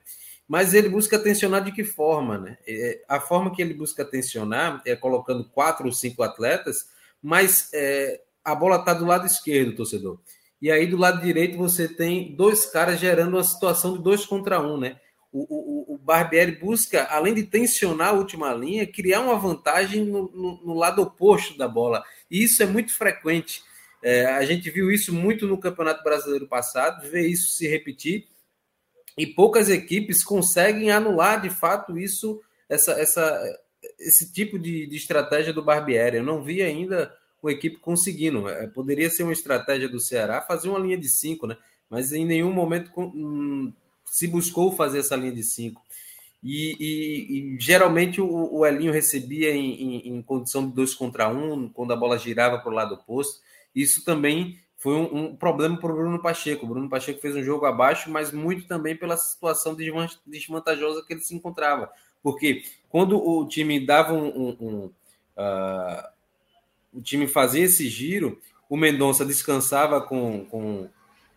[0.51, 2.57] Mas ele busca tensionar de que forma, né?
[2.67, 6.89] É, a forma que ele busca tensionar é colocando quatro ou cinco atletas,
[7.23, 10.19] mas é, a bola está do lado esquerdo, torcedor.
[10.61, 14.59] E aí do lado direito você tem dois caras gerando uma situação de dois contra
[14.59, 14.99] um, né?
[15.31, 20.29] O, o, o Barbieri busca, além de tensionar a última linha, criar uma vantagem no,
[20.35, 22.03] no, no lado oposto da bola.
[22.29, 23.63] E isso é muito frequente.
[24.03, 28.27] É, a gente viu isso muito no Campeonato Brasileiro passado, vê isso se repetir,
[29.17, 33.59] e poucas equipes conseguem anular de fato isso, essa, essa,
[33.99, 36.17] esse tipo de, de estratégia do Barbieri.
[36.17, 38.47] Eu não vi ainda uma equipe conseguindo.
[38.47, 41.57] É, poderia ser uma estratégia do Ceará fazer uma linha de cinco, né?
[41.89, 43.73] Mas em nenhum momento hum,
[44.05, 45.81] se buscou fazer essa linha de cinco.
[46.43, 51.29] E, e, e geralmente o, o, Elinho recebia em, em, em, condição de dois contra
[51.29, 53.41] um, quando a bola girava para o lado oposto.
[53.75, 56.65] Isso também foi um, um problema para o Bruno Pacheco.
[56.65, 59.77] O Bruno Pacheco fez um jogo abaixo, mas muito também pela situação
[60.25, 61.91] desvantajosa que ele se encontrava.
[62.23, 64.25] Porque quando o time dava um.
[64.25, 64.85] um, um
[65.37, 66.09] uh,
[66.91, 70.89] o time fazia esse giro, o Mendonça descansava com, com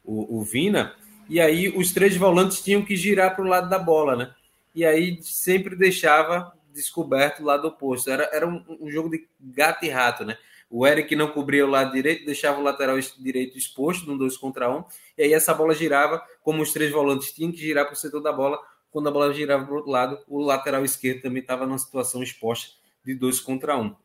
[0.03, 0.95] o, o Vina,
[1.29, 4.35] e aí os três volantes tinham que girar para o lado da bola, né?
[4.75, 8.11] E aí sempre deixava descoberto o lado oposto.
[8.11, 10.39] Era, era um, um jogo de gato e rato, né?
[10.71, 14.71] O Eric não cobria o lado direito, deixava o lateral direito exposto no 2 contra
[14.71, 14.85] 1, um,
[15.17, 18.21] e aí essa bola girava, como os três volantes tinham que girar para o setor
[18.21, 18.59] da bola,
[18.91, 22.23] quando a bola girava para o outro lado, o lateral esquerdo também estava numa situação
[22.23, 22.73] exposta
[23.05, 23.83] de 2 contra 1.
[23.83, 23.97] Um.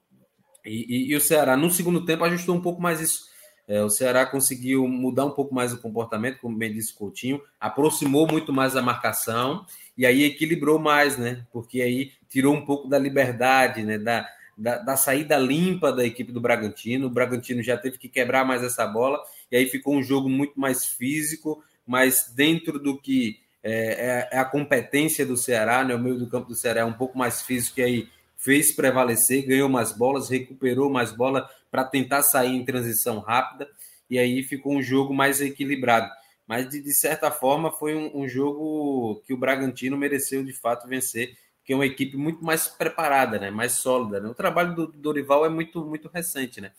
[0.65, 3.29] E, e, e, o Ceará, no segundo tempo, ajustou um pouco mais isso.
[3.67, 7.39] É, o Ceará conseguiu mudar um pouco mais o comportamento, como bem disse o Coutinho,
[7.59, 9.63] aproximou muito mais a marcação
[9.95, 11.45] e aí equilibrou mais, né?
[11.53, 13.99] Porque aí tirou um pouco da liberdade, né?
[13.99, 14.27] Da,
[14.59, 17.07] da, da, saída limpa da equipe do Bragantino.
[17.07, 20.59] O Bragantino já teve que quebrar mais essa bola, e aí ficou um jogo muito
[20.59, 25.95] mais físico, mas dentro do que é, é, é a competência do Ceará, né?
[25.95, 29.47] o meio do campo do Ceará é um pouco mais físico, e aí fez prevalecer,
[29.47, 33.67] ganhou mais bolas, recuperou mais bola para tentar sair em transição rápida,
[34.09, 36.11] e aí ficou um jogo mais equilibrado.
[36.45, 40.87] Mas, de, de certa forma, foi um, um jogo que o Bragantino mereceu de fato
[40.87, 41.37] vencer
[41.69, 43.51] que é uma equipe muito mais preparada, né?
[43.51, 44.19] mais sólida.
[44.19, 44.27] Né?
[44.27, 46.59] O trabalho do Dorival é muito, muito recente.
[46.59, 46.71] Né?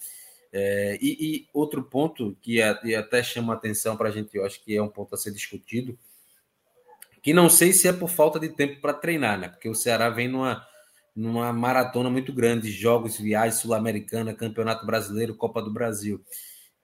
[0.52, 4.76] É, e, e, outro ponto que até chama atenção para a gente, eu acho que
[4.76, 5.96] é um ponto a ser discutido,
[7.22, 9.48] que não sei se é por falta de tempo para treinar, né?
[9.48, 10.66] porque o Ceará vem numa,
[11.14, 16.20] numa maratona muito grande de jogos, viagens sul-americana, Campeonato Brasileiro, Copa do Brasil.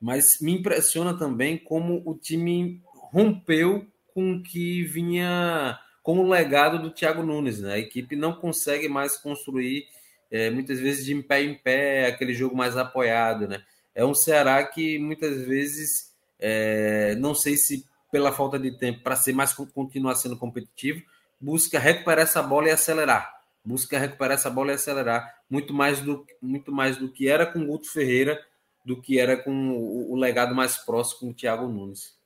[0.00, 2.80] Mas me impressiona também como o time
[3.10, 3.84] rompeu
[4.14, 5.76] com o que vinha
[6.06, 7.60] com o legado do Thiago Nunes.
[7.60, 7.72] Né?
[7.72, 9.88] A equipe não consegue mais construir,
[10.30, 13.48] é, muitas vezes, de em pé em pé, aquele jogo mais apoiado.
[13.48, 13.60] Né?
[13.92, 19.16] É um Ceará que muitas vezes, é, não sei se pela falta de tempo para
[19.16, 21.02] ser mais continuar sendo competitivo,
[21.40, 23.40] busca recuperar essa bola e acelerar.
[23.64, 27.58] Busca recuperar essa bola e acelerar muito mais do, muito mais do que era com
[27.58, 28.40] o Guto Ferreira
[28.84, 32.16] do que era com o, o legado mais próximo com o Thiago Nunes.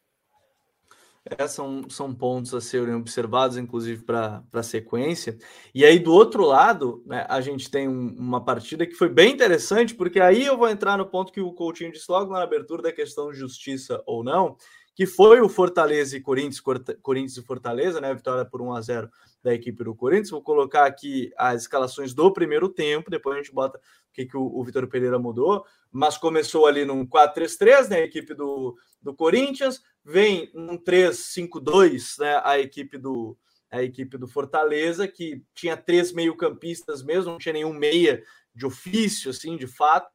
[1.25, 5.37] É, são, são pontos a serem observados, inclusive, para a sequência.
[5.75, 9.31] E aí, do outro lado, né, a gente tem um, uma partida que foi bem
[9.33, 12.83] interessante, porque aí eu vou entrar no ponto que o Coutinho disse logo na abertura
[12.83, 14.57] da questão de justiça ou não,
[14.95, 16.61] que foi o Fortaleza e Corinthians,
[17.03, 18.15] Corinthians e Fortaleza, né?
[18.15, 19.11] Vitória por 1 a 0
[19.43, 20.31] da equipe do Corinthians.
[20.31, 23.79] Vou colocar aqui as escalações do primeiro tempo, depois a gente bota
[24.13, 25.65] que, que o, o Vitor Pereira mudou.
[25.91, 27.97] Mas começou ali num 4-3-3, né?
[27.97, 32.41] A equipe do, do Corinthians, vem um 3-5-2, né?
[32.45, 33.37] A equipe do
[33.71, 38.21] a equipe do Fortaleza, que tinha três meio-campistas mesmo, não tinha nenhum meia
[38.53, 40.11] de ofício, assim, de fato,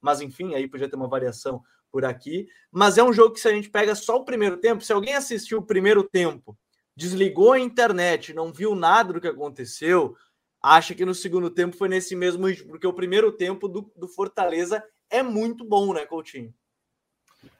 [0.00, 2.46] mas enfim, aí podia ter uma variação por aqui.
[2.70, 5.14] Mas é um jogo que, se a gente pega só o primeiro tempo, se alguém
[5.14, 6.56] assistiu o primeiro tempo,
[6.94, 10.14] desligou a internet, não viu nada do que aconteceu,
[10.62, 14.08] acha que no segundo tempo foi nesse mesmo ritmo, porque o primeiro tempo do, do
[14.08, 16.52] Fortaleza é muito bom, né, Coutinho?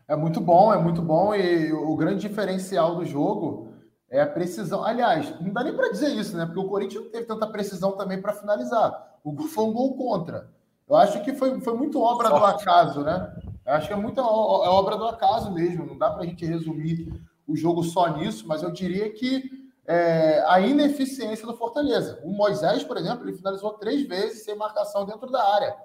[0.07, 1.35] É muito bom, é muito bom.
[1.35, 3.69] E o grande diferencial do jogo
[4.09, 4.85] é a precisão.
[4.85, 6.45] Aliás, não dá nem para dizer isso, né?
[6.45, 9.19] Porque o Corinthians não teve tanta precisão também para finalizar.
[9.23, 10.51] O gol foi um gol contra.
[10.89, 12.41] Eu acho que foi, foi muito obra Sorte.
[12.41, 13.33] do acaso, né?
[13.65, 15.87] Eu acho que é muita é obra do acaso mesmo.
[15.87, 17.09] Não dá para a gente resumir
[17.47, 19.60] o jogo só nisso, mas eu diria que
[19.91, 22.21] é, a ineficiência do Fortaleza.
[22.23, 25.77] O Moisés, por exemplo, ele finalizou três vezes sem marcação dentro da área,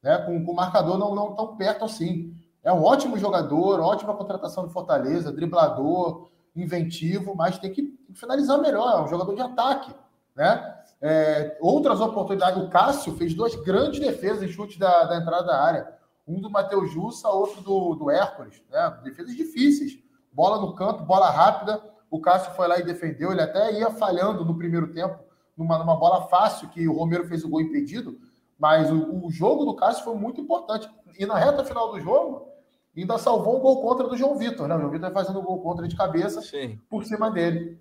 [0.00, 0.16] né?
[0.18, 2.32] com, com o marcador não, não tão perto assim.
[2.62, 9.00] É um ótimo jogador, ótima contratação do Fortaleza, driblador, inventivo, mas tem que finalizar melhor.
[9.00, 9.92] É um jogador de ataque,
[10.36, 10.78] né?
[11.00, 12.62] É, outras oportunidades.
[12.62, 15.92] O Cássio fez duas grandes defesas em chute da, da entrada da área.
[16.28, 18.62] Um do Matheus Jussa, outro do, do Hércules.
[18.70, 19.00] Né?
[19.02, 19.98] Defesas difíceis.
[20.32, 21.91] Bola no canto, bola rápida.
[22.12, 23.32] O Cássio foi lá e defendeu.
[23.32, 25.18] Ele até ia falhando no primeiro tempo,
[25.56, 28.20] numa, numa bola fácil, que o Romero fez o gol impedido.
[28.58, 30.86] Mas o, o jogo do Cássio foi muito importante.
[31.18, 32.48] E na reta final do jogo,
[32.94, 34.68] ainda salvou um gol contra do João Vitor.
[34.68, 34.76] Né?
[34.76, 36.78] O João Vitor fazendo um gol contra de cabeça Sim.
[36.90, 37.80] por cima dele.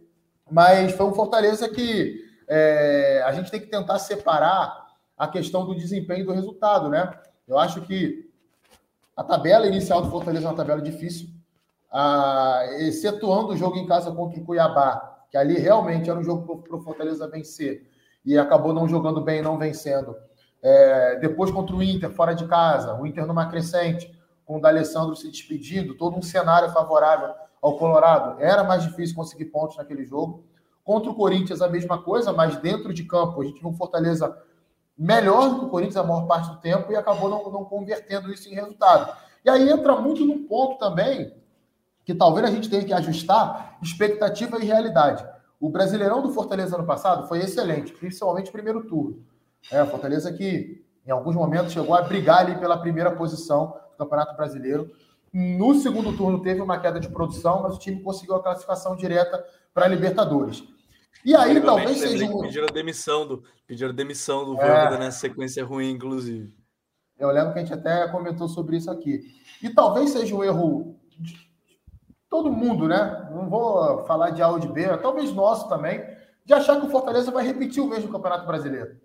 [0.50, 5.76] Mas foi um Fortaleza que é, a gente tem que tentar separar a questão do
[5.76, 7.14] desempenho e do resultado, né?
[7.46, 8.32] Eu acho que
[9.16, 11.28] a tabela inicial do Fortaleza é uma tabela difícil,
[11.92, 16.62] ah, excetuando o jogo em casa contra o Cuiabá, que ali realmente era um jogo
[16.62, 17.88] para o Fortaleza vencer,
[18.24, 20.16] e acabou não jogando bem e não vencendo.
[20.62, 24.16] É, depois contra o Inter, fora de casa, o Inter numa crescente,
[24.46, 28.42] com o D'Alessandro se despedindo, todo um cenário favorável ao Colorado.
[28.42, 30.46] Era mais difícil conseguir pontos naquele jogo.
[30.84, 34.36] Contra o Corinthians, a mesma coisa, mas dentro de campo, a gente viu um Fortaleza
[34.98, 38.32] melhor do que o Corinthians a maior parte do tempo e acabou não, não convertendo
[38.32, 39.16] isso em resultado.
[39.44, 41.34] E aí entra muito no ponto também
[42.12, 45.26] que talvez a gente tenha que ajustar expectativa e realidade.
[45.60, 49.24] O Brasileirão do Fortaleza ano passado foi excelente, principalmente o primeiro turno.
[49.72, 54.36] É, Fortaleza que em alguns momentos chegou a brigar ali pela primeira posição do Campeonato
[54.36, 54.92] Brasileiro.
[55.34, 59.42] No segundo turno teve uma queda de produção, mas o time conseguiu a classificação direta
[59.74, 60.64] para a Libertadores.
[61.24, 62.42] E aí talvez seja um...
[62.42, 64.98] pediram demissão do pediram demissão do é...
[64.98, 66.52] nessa sequência ruim, inclusive.
[67.18, 69.22] Eu lembro que a gente até comentou sobre isso aqui.
[69.62, 71.00] E talvez seja um erro
[72.32, 73.28] todo mundo, né?
[73.30, 76.02] Não vou falar de A ou de B, talvez nosso também,
[76.46, 78.98] de achar que o Fortaleza vai repetir o mesmo Campeonato Brasileiro.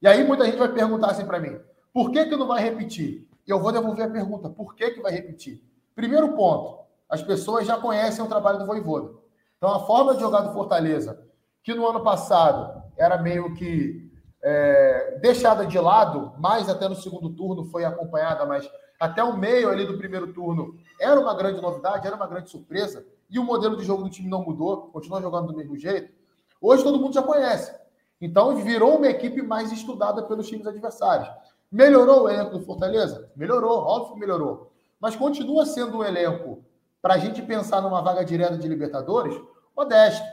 [0.00, 1.60] E aí muita gente vai perguntar assim para mim:
[1.92, 3.28] por que, que não vai repetir?
[3.46, 5.62] E eu vou devolver a pergunta: por que, que vai repetir?
[5.94, 9.12] Primeiro ponto: as pessoas já conhecem o trabalho do Voivoda.
[9.58, 11.22] Então a forma de jogar do Fortaleza
[11.62, 14.10] que no ano passado era meio que
[14.42, 19.68] é, deixada de lado, mais até no segundo turno foi acompanhada, mas até o meio
[19.68, 23.76] ali do primeiro turno era uma grande novidade, era uma grande surpresa, e o modelo
[23.76, 26.12] de jogo do time não mudou, continua jogando do mesmo jeito.
[26.60, 27.74] Hoje todo mundo já conhece.
[28.20, 31.28] Então virou uma equipe mais estudada pelos times adversários.
[31.70, 33.30] Melhorou o elenco do Fortaleza?
[33.34, 34.70] Melhorou, óbvio que melhorou.
[35.00, 36.64] Mas continua sendo um elenco,
[37.02, 39.38] para a gente pensar numa vaga direta de Libertadores,
[39.76, 40.24] modesto.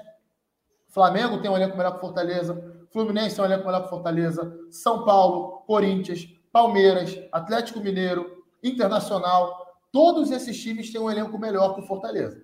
[0.88, 5.03] Flamengo tem um elenco melhor que Fortaleza, Fluminense tem um elenco melhor que Fortaleza, São
[5.03, 11.88] Paulo, Corinthians, Palmeiras, Atlético Mineiro, Internacional, todos esses times têm um elenco melhor que o
[11.88, 12.41] Fortaleza.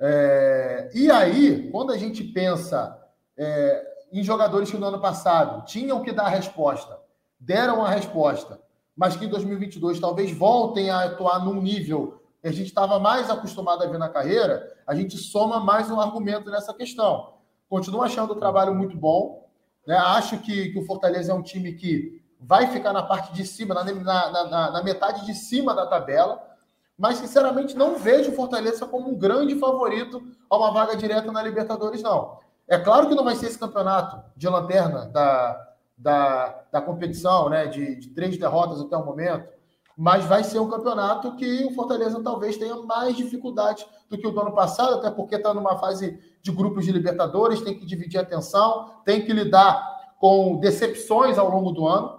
[0.00, 2.96] É, e aí, quando a gente pensa
[3.36, 6.98] é, em jogadores que no ano passado tinham que dar a resposta,
[7.38, 8.60] deram a resposta,
[8.96, 13.28] mas que em 2022 talvez voltem a atuar num nível que a gente estava mais
[13.28, 17.34] acostumado a ver na carreira, a gente soma mais um argumento nessa questão.
[17.68, 19.48] Continuo achando o trabalho muito bom.
[19.86, 19.96] Né?
[19.96, 23.74] Acho que, que o Fortaleza é um time que vai ficar na parte de cima,
[23.74, 26.42] na, na, na, na metade de cima da tabela.
[26.96, 31.42] Mas, sinceramente, não vejo o Fortaleza como um grande favorito a uma vaga direta na
[31.42, 32.38] Libertadores, não.
[32.66, 37.66] É claro que não vai ser esse campeonato de lanterna da, da, da competição, né?
[37.66, 39.48] De, de três derrotas até o momento.
[40.00, 44.30] mas vai ser um campeonato que o Fortaleza talvez tenha mais dificuldade do que o
[44.30, 48.20] do ano passado, até porque está numa fase de grupos de Libertadores, tem que dividir
[48.20, 52.17] atenção, tem que lidar com decepções ao longo do ano.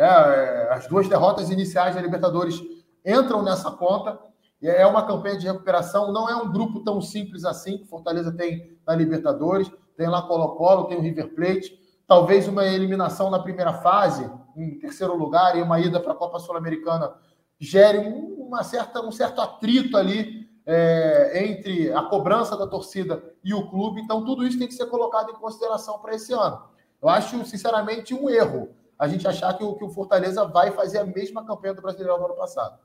[0.00, 2.60] É, é as duas derrotas iniciais da Libertadores
[3.04, 4.18] entram nessa conta.
[4.62, 8.78] É uma campanha de recuperação, não é um grupo tão simples assim que Fortaleza tem
[8.86, 9.70] na Libertadores.
[9.96, 11.78] Tem lá Colo-Colo, tem o River Plate.
[12.06, 16.38] Talvez uma eliminação na primeira fase, em terceiro lugar, e uma ida para a Copa
[16.38, 17.12] Sul-Americana
[17.58, 23.68] gere uma certa, um certo atrito ali é, entre a cobrança da torcida e o
[23.68, 24.00] clube.
[24.00, 26.62] Então, tudo isso tem que ser colocado em consideração para esse ano.
[27.00, 28.70] Eu acho, sinceramente, um erro
[29.00, 32.18] a gente achar que o, que o Fortaleza vai fazer a mesma campanha do Brasileirão
[32.18, 32.78] do ano passado.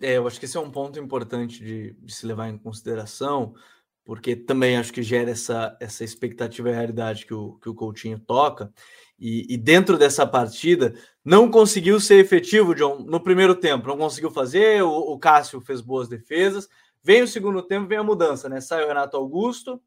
[0.00, 3.52] É, eu acho que esse é um ponto importante de, de, se levar em consideração,
[4.04, 8.20] porque também acho que gera essa, essa expectativa e realidade que o, que o Coutinho
[8.20, 8.72] toca.
[9.18, 13.88] E, e, dentro dessa partida, não conseguiu ser efetivo, John, no primeiro tempo.
[13.88, 16.68] Não conseguiu fazer, o, o Cássio fez boas defesas.
[17.02, 18.60] Vem o segundo tempo, vem a mudança, né?
[18.60, 19.82] Sai o Renato Augusto,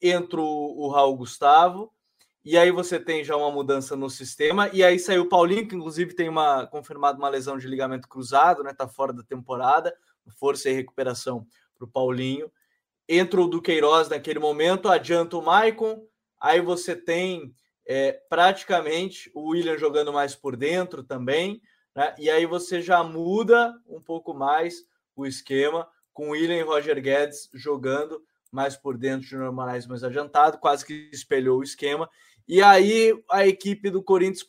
[0.00, 1.92] entra o, o Raul Gustavo,
[2.50, 5.76] e aí você tem já uma mudança no sistema, e aí saiu o Paulinho, que
[5.76, 8.72] inclusive tem uma confirmada uma lesão de ligamento cruzado, né?
[8.72, 9.94] Tá fora da temporada,
[10.38, 11.46] força e recuperação
[11.76, 12.50] para o Paulinho.
[13.06, 16.02] Entra o Duqueiroz naquele momento, adianta o Maicon,
[16.40, 21.60] aí você tem é, praticamente o William jogando mais por dentro também,
[21.94, 22.14] né?
[22.18, 26.98] E aí você já muda um pouco mais o esquema com o William e Roger
[26.98, 32.08] Guedes jogando mais por dentro de normais mais adiantado, quase que espelhou o esquema.
[32.48, 34.46] E aí a equipe do Corinthians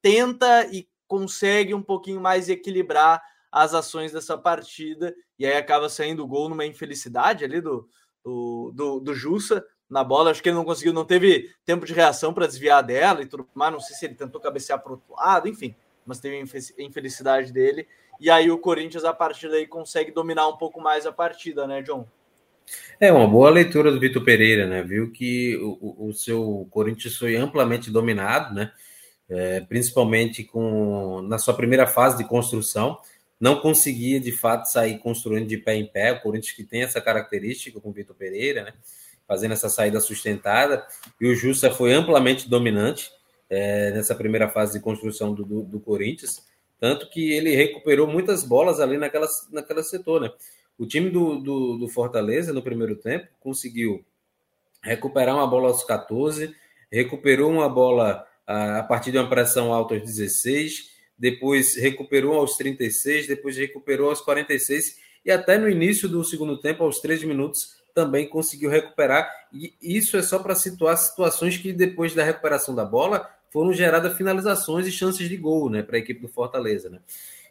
[0.00, 3.22] tenta e consegue um pouquinho mais equilibrar
[3.52, 7.88] as ações dessa partida, e aí acaba saindo o gol numa infelicidade ali do,
[8.24, 10.30] do, do, do Jussa na bola.
[10.30, 13.46] Acho que ele não conseguiu, não teve tempo de reação para desviar dela e tudo
[13.54, 13.72] mais.
[13.72, 15.74] Não sei se ele tentou cabecear para o outro lado, enfim,
[16.04, 17.86] mas teve a infelicidade dele.
[18.18, 21.82] E aí o Corinthians, a partir daí, consegue dominar um pouco mais a partida, né,
[21.82, 22.06] John?
[23.00, 24.82] É uma boa leitura do Vitor Pereira, né?
[24.82, 28.72] Viu que o, o seu Corinthians foi amplamente dominado, né?
[29.28, 32.98] É, principalmente com na sua primeira fase de construção,
[33.40, 36.12] não conseguia de fato sair construindo de pé em pé.
[36.12, 38.72] O Corinthians que tem essa característica com o Vitor Pereira, né?
[39.26, 40.86] Fazendo essa saída sustentada,
[41.18, 43.10] e o Justa foi amplamente dominante
[43.48, 46.42] é, nessa primeira fase de construção do, do, do Corinthians,
[46.78, 50.30] tanto que ele recuperou muitas bolas ali naquela, naquela setor, né?
[50.78, 54.04] O time do, do, do, Fortaleza, no primeiro tempo, conseguiu
[54.82, 56.54] recuperar uma bola aos 14,
[56.90, 62.56] recuperou uma bola a, a partir de uma pressão alta aos 16, depois recuperou aos
[62.56, 67.76] 36, depois recuperou aos 46 e até no início do segundo tempo, aos 13 minutos,
[67.94, 69.30] também conseguiu recuperar.
[69.52, 74.16] E isso é só para situar situações que depois da recuperação da bola foram geradas
[74.16, 76.90] finalizações e chances de gol né, para a equipe do Fortaleza.
[76.90, 76.98] Né?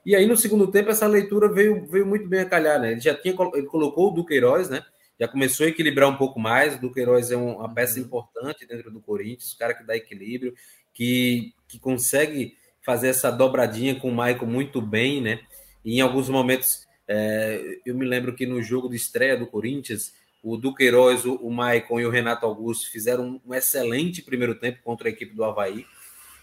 [0.05, 2.91] E aí, no segundo tempo, essa leitura veio, veio muito bem a calhar, né?
[2.91, 4.83] Ele já tinha ele colocou o Duqueiroz, né?
[5.19, 6.75] Já começou a equilibrar um pouco mais.
[6.75, 8.05] O Duqueiroz é uma peça uhum.
[8.05, 10.53] importante dentro do Corinthians, o cara que dá equilíbrio,
[10.93, 15.39] que, que consegue fazer essa dobradinha com o Maicon muito bem, né?
[15.85, 20.13] E em alguns momentos, é, eu me lembro que no jogo de estreia do Corinthians,
[20.43, 25.07] o Duqueiroz, o, o Maicon e o Renato Augusto fizeram um excelente primeiro tempo contra
[25.07, 25.85] a equipe do Havaí.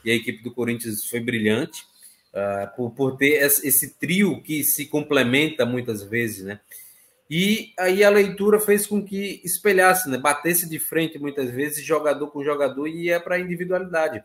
[0.02, 1.89] E a equipe do Corinthians foi brilhante
[2.32, 6.60] uh, por, por ter esse trio que se complementa muitas vezes, né?
[7.28, 10.18] E aí a leitura fez com que espelhasse, né?
[10.18, 14.22] Batesse de frente muitas vezes, jogador com jogador, e ia para a individualidade.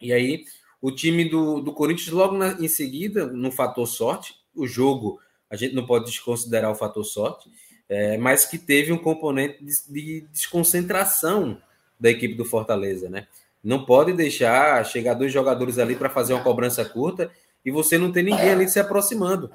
[0.00, 0.44] E aí
[0.80, 5.20] o time do, do Corinthians, logo na, em seguida, no fator sorte, o jogo,
[5.50, 7.50] a gente não pode desconsiderar o fator sorte,
[7.88, 11.60] é, mas que teve um componente de, de desconcentração
[11.98, 13.26] da equipe do Fortaleza, né?
[13.62, 17.30] Não pode deixar chegar dois jogadores ali para fazer uma cobrança curta
[17.64, 19.50] e você não tem ninguém ali se aproximando.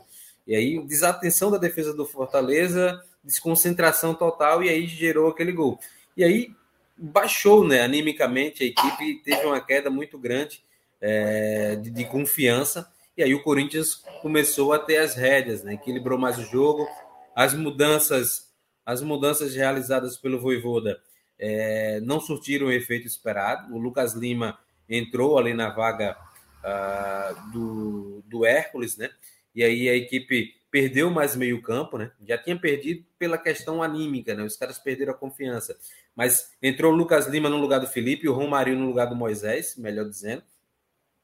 [0.45, 5.79] E aí, desatenção da defesa do Fortaleza, desconcentração total, e aí gerou aquele gol.
[6.15, 6.51] E aí
[6.95, 10.63] baixou, né, animicamente a equipe, teve uma queda muito grande
[11.01, 12.87] é, de, de, confiança.
[13.17, 16.87] E aí o Corinthians começou a ter as rédeas, né, equilibrou mais o jogo,
[17.35, 18.51] as mudanças,
[18.85, 20.99] as mudanças realizadas pelo Voivoda
[21.39, 23.73] é, não surtiram o efeito esperado.
[23.73, 24.57] O Lucas Lima
[24.89, 26.17] entrou ali na vaga
[26.63, 29.09] uh, do, do Hércules, né?
[29.53, 32.11] E aí a equipe perdeu mais meio campo, né?
[32.27, 34.43] Já tinha perdido pela questão anímica, né?
[34.43, 35.77] Os caras perderam a confiança.
[36.15, 39.75] Mas entrou o Lucas Lima no lugar do Felipe, o Romário no lugar do Moisés,
[39.77, 40.43] melhor dizendo.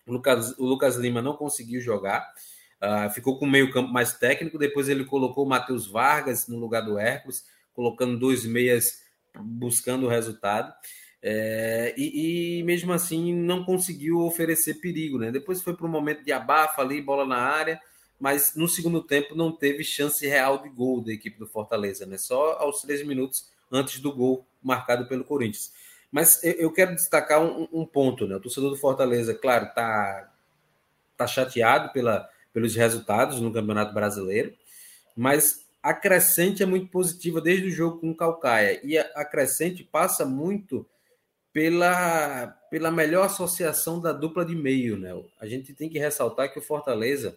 [0.07, 2.33] O Lucas, o Lucas Lima não conseguiu jogar,
[2.81, 4.57] uh, ficou com o meio campo mais técnico.
[4.57, 9.00] Depois ele colocou o Matheus Vargas no lugar do Hércules, colocando dois meias
[9.39, 10.73] buscando o resultado.
[11.23, 15.31] É, e, e, mesmo assim não conseguiu oferecer perigo, né?
[15.31, 17.79] Depois foi para um momento de abafa ali, bola na área,
[18.19, 22.17] mas no segundo tempo não teve chance real de gol da equipe do Fortaleza, né?
[22.17, 25.71] Só aos três minutos antes do gol marcado pelo Corinthians.
[26.11, 28.35] Mas eu quero destacar um, um ponto, né?
[28.35, 30.29] O torcedor do Fortaleza, claro, tá,
[31.15, 34.53] tá chateado pela, pelos resultados no Campeonato Brasileiro,
[35.15, 38.79] mas a crescente é muito positiva desde o jogo com o Calcaia.
[38.83, 40.85] E a, crescente passa muito
[41.51, 45.11] pela, pela melhor associação da dupla de meio, né?
[45.39, 47.35] A gente tem que ressaltar que o Fortaleza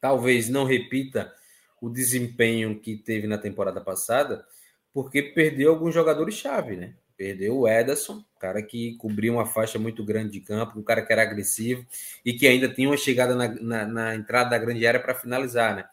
[0.00, 1.32] talvez não repita
[1.80, 4.44] o desempenho que teve na temporada passada,
[4.92, 6.94] porque perdeu alguns jogadores-chave, né?
[7.16, 11.12] Perdeu o Ederson, cara que cobria uma faixa muito grande de campo, um cara que
[11.12, 11.84] era agressivo
[12.24, 15.74] e que ainda tinha uma chegada na, na, na entrada da grande área para finalizar,
[15.74, 15.84] né?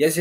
[0.00, 0.14] E as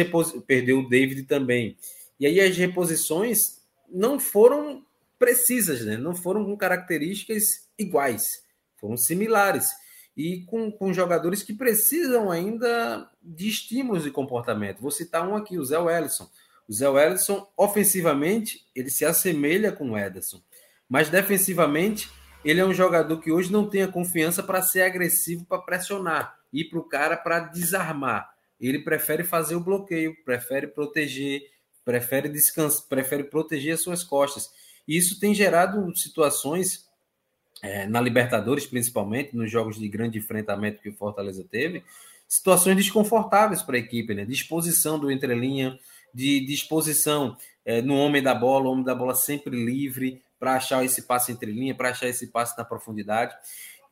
[0.46, 1.78] perdeu o David também.
[2.20, 4.86] E aí as reposições não foram
[5.18, 5.96] precisas, né?
[5.96, 8.44] Não foram com características iguais,
[8.76, 9.70] foram similares
[10.18, 14.82] e com, com jogadores que precisam ainda de estímulos de comportamento.
[14.82, 16.30] Vou citar um aqui, o Zé Wellison.
[16.68, 20.42] O Zé Wellison, ofensivamente, ele se assemelha com o Ederson.
[20.90, 22.12] Mas defensivamente,
[22.44, 26.38] ele é um jogador que hoje não tem a confiança para ser agressivo, para pressionar,
[26.52, 28.30] ir para o cara para desarmar.
[28.60, 31.42] Ele prefere fazer o bloqueio, prefere proteger,
[31.86, 34.50] prefere descansar, prefere proteger as suas costas.
[34.88, 36.90] E isso tem gerado situações
[37.62, 41.84] é, na Libertadores, principalmente, nos jogos de grande enfrentamento que o Fortaleza teve,
[42.28, 44.26] situações desconfortáveis para a equipe, né?
[44.26, 45.80] Disposição do entrelinha,
[46.14, 47.36] de disposição
[47.66, 51.32] é, no homem da bola, o homem da bola sempre livre, para achar esse passe
[51.32, 53.36] entre linha, para achar esse passe na profundidade.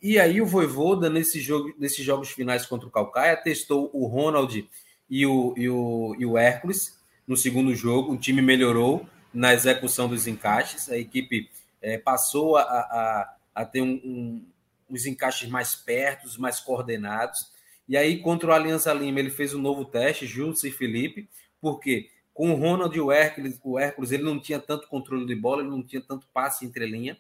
[0.02, 4.68] E aí o Voivoda, nesse jogo, nesses jogos finais contra o Calcaia, testou o Ronald
[5.10, 8.14] e o, e o, e o Hércules no segundo jogo.
[8.14, 11.50] O time melhorou na execução dos encaixes, a equipe
[11.82, 14.45] é, passou a, a, a ter um, um,
[14.89, 17.52] os encaixes mais perto, mais coordenados.
[17.88, 21.28] E aí, contra o Aliança Lima, ele fez um novo teste, Júlio e Felipe,
[21.62, 25.36] porque com o Ronald e o Hércules, o Hércules ele não tinha tanto controle de
[25.36, 27.18] bola, ele não tinha tanto passe entre linha.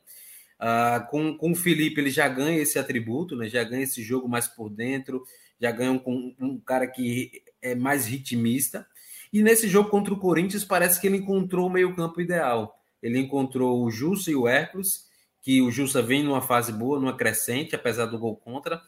[0.59, 3.47] Uh, com, com o Felipe, ele já ganha esse atributo, né?
[3.47, 5.23] já ganha esse jogo mais por dentro,
[5.59, 8.87] já ganha um, um, cara que é mais ritmista.
[9.31, 12.81] E nesse jogo contra o Corinthians, parece que ele encontrou o meio-campo ideal.
[13.01, 15.07] Ele encontrou o Jussa e o Hércules,
[15.41, 18.81] que o Jussa vem numa fase boa, numa crescente, apesar do gol contra.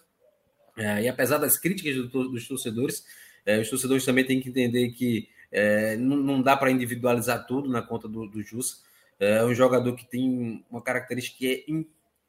[0.75, 3.05] É, e apesar das críticas do, dos torcedores,
[3.45, 7.69] é, os torcedores também têm que entender que é, não, não, dá para individualizar tudo
[7.69, 8.83] na conta do, do Jus.
[9.19, 11.73] É um jogador que tem uma característica que é,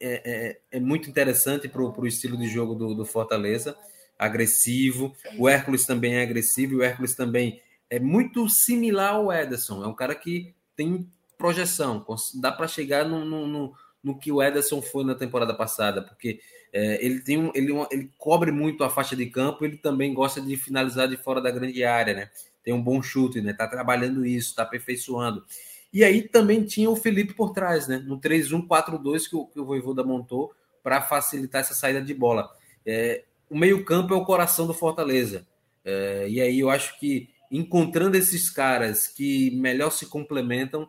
[0.00, 3.76] é, é, é muito interessante para o estilo de jogo do, do, Fortaleza,
[4.18, 5.14] agressivo.
[5.38, 9.84] O Hércules também é agressivo, o Hércules também é muito similar ao Ederson.
[9.84, 12.04] É um cara que tem projeção,
[12.40, 16.40] dá para chegar no, no, no, no, que o Ederson foi na temporada passada, porque
[16.72, 20.40] é, ele tem um, ele, ele cobre muito a faixa de campo, ele também gosta
[20.40, 22.30] de finalizar de fora da grande área, né?
[22.62, 23.52] tem um bom chute, né?
[23.52, 25.44] Tá trabalhando isso, tá aperfeiçoando.
[25.92, 27.98] E aí também tinha o Felipe por trás, né?
[27.98, 32.48] No 3-1-4-2 que o, que o Voivoda montou para facilitar essa saída de bola.
[32.86, 35.46] É, o meio-campo é o coração do Fortaleza.
[35.84, 40.88] É, e aí eu acho que encontrando esses caras que melhor se complementam,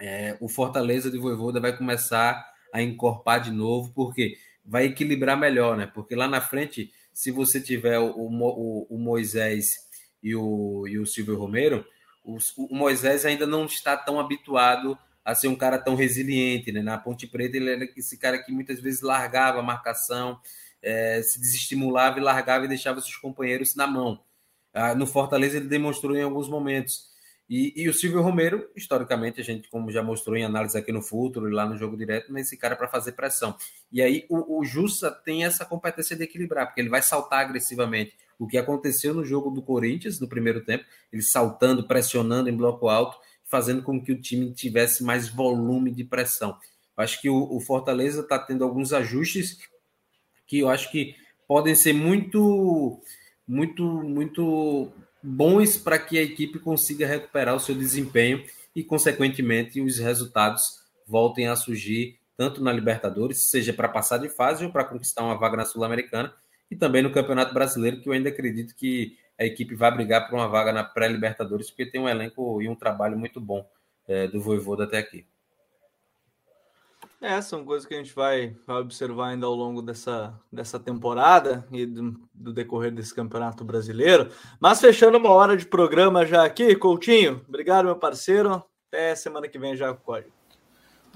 [0.00, 5.76] é, o Fortaleza de Voivoda vai começar a encorpar de novo, porque vai equilibrar melhor,
[5.76, 5.86] né?
[5.86, 9.88] Porque lá na frente, se você tiver o, o, o Moisés
[10.22, 11.84] e o, e o Silvio Romero,
[12.24, 16.72] o, Moisés ainda não está tão habituado a ser um cara tão resiliente.
[16.72, 16.82] Né?
[16.82, 20.40] Na Ponte Preta, ele era esse cara que muitas vezes largava a marcação,
[20.82, 24.20] é, se desestimulava e largava e deixava seus companheiros na mão.
[24.72, 27.12] Ah, no Fortaleza, ele demonstrou em alguns momentos.
[27.48, 31.02] E, e, o Silvio Romero, historicamente, a gente, como já mostrou em análise aqui no
[31.02, 33.54] Futuro e lá no jogo direto, mas esse cara para fazer pressão.
[33.92, 38.16] E aí o, o Jussa tem essa competência de equilibrar, porque ele vai saltar agressivamente
[38.38, 42.88] o que aconteceu no jogo do Corinthians no primeiro tempo, ele saltando, pressionando em bloco
[42.88, 46.56] alto, fazendo com que o time tivesse mais volume de pressão.
[46.96, 49.58] Acho que o, o Fortaleza está tendo alguns ajustes
[50.46, 51.14] que eu acho que
[51.46, 53.00] podem ser muito,
[53.46, 59.98] muito, muito bons para que a equipe consiga recuperar o seu desempenho e, consequentemente, os
[59.98, 65.22] resultados voltem a surgir tanto na Libertadores, seja para passar de fase ou para conquistar
[65.22, 66.34] uma vaga na Sul-Americana,
[66.70, 70.36] e também no Campeonato Brasileiro, que eu ainda acredito que a equipe vai brigar por
[70.36, 73.66] uma vaga na pré-Libertadores, porque tem um elenco e um trabalho muito bom
[74.06, 75.26] é, do Voivoda até aqui.
[77.20, 81.66] É, são coisas que a gente vai, vai observar ainda ao longo dessa, dessa temporada
[81.72, 84.30] e do, do, decorrer desse campeonato brasileiro.
[84.60, 88.62] Mas fechando uma hora de programa já aqui, Coutinho, obrigado, meu parceiro.
[88.88, 90.32] Até semana que vem já com o código.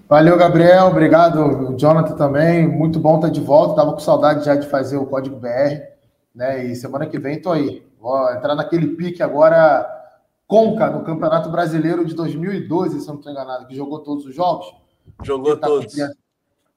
[0.09, 0.87] Valeu, Gabriel.
[0.87, 2.67] Obrigado, Jonathan também.
[2.67, 3.77] Muito bom estar de volta.
[3.77, 5.83] Tava com saudade já de fazer o Código BR,
[6.35, 6.65] né?
[6.65, 7.87] E semana que vem tô aí.
[8.01, 9.87] Vou entrar naquele pique agora
[10.47, 14.75] Conca no Campeonato Brasileiro de 2012, se não estou enganado, que jogou todos os jogos.
[15.23, 15.93] Jogou todos.
[15.93, 16.17] Cumprir,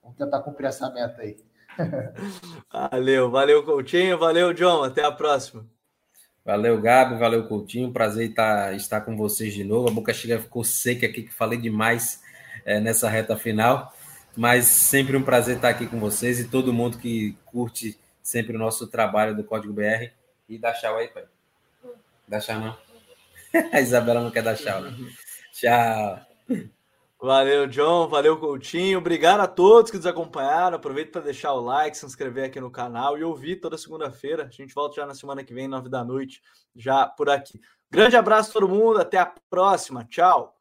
[0.03, 1.37] vamos tentar cumprir essa meta aí.
[2.91, 4.19] valeu, valeu, Coutinho.
[4.19, 4.83] Valeu, John.
[4.83, 5.65] Até a próxima.
[6.43, 7.17] Valeu, Gabi.
[7.17, 7.93] Valeu, Coutinho.
[7.93, 9.87] Prazer estar, estar com vocês de novo.
[9.87, 12.20] A boca chega ficou seca aqui, que falei demais
[12.65, 13.93] é, nessa reta final.
[14.35, 18.59] Mas sempre um prazer estar aqui com vocês e todo mundo que curte sempre o
[18.59, 20.11] nosso trabalho do Código BR.
[20.47, 21.25] E dá tchau aí, pai.
[22.27, 22.77] Dá tchau, não.
[23.71, 24.93] A Isabela não quer dar tchau, né?
[25.51, 26.19] Tchau.
[27.21, 28.07] Valeu, John.
[28.07, 28.97] Valeu, Coutinho.
[28.97, 30.77] Obrigado a todos que nos acompanharam.
[30.77, 34.45] Aproveita para deixar o like, se inscrever aqui no canal e ouvir toda segunda-feira.
[34.45, 36.41] A gente volta já na semana que vem, nove da noite,
[36.75, 37.59] já por aqui.
[37.91, 38.99] Grande abraço a todo mundo.
[38.99, 40.03] Até a próxima.
[40.05, 40.60] Tchau.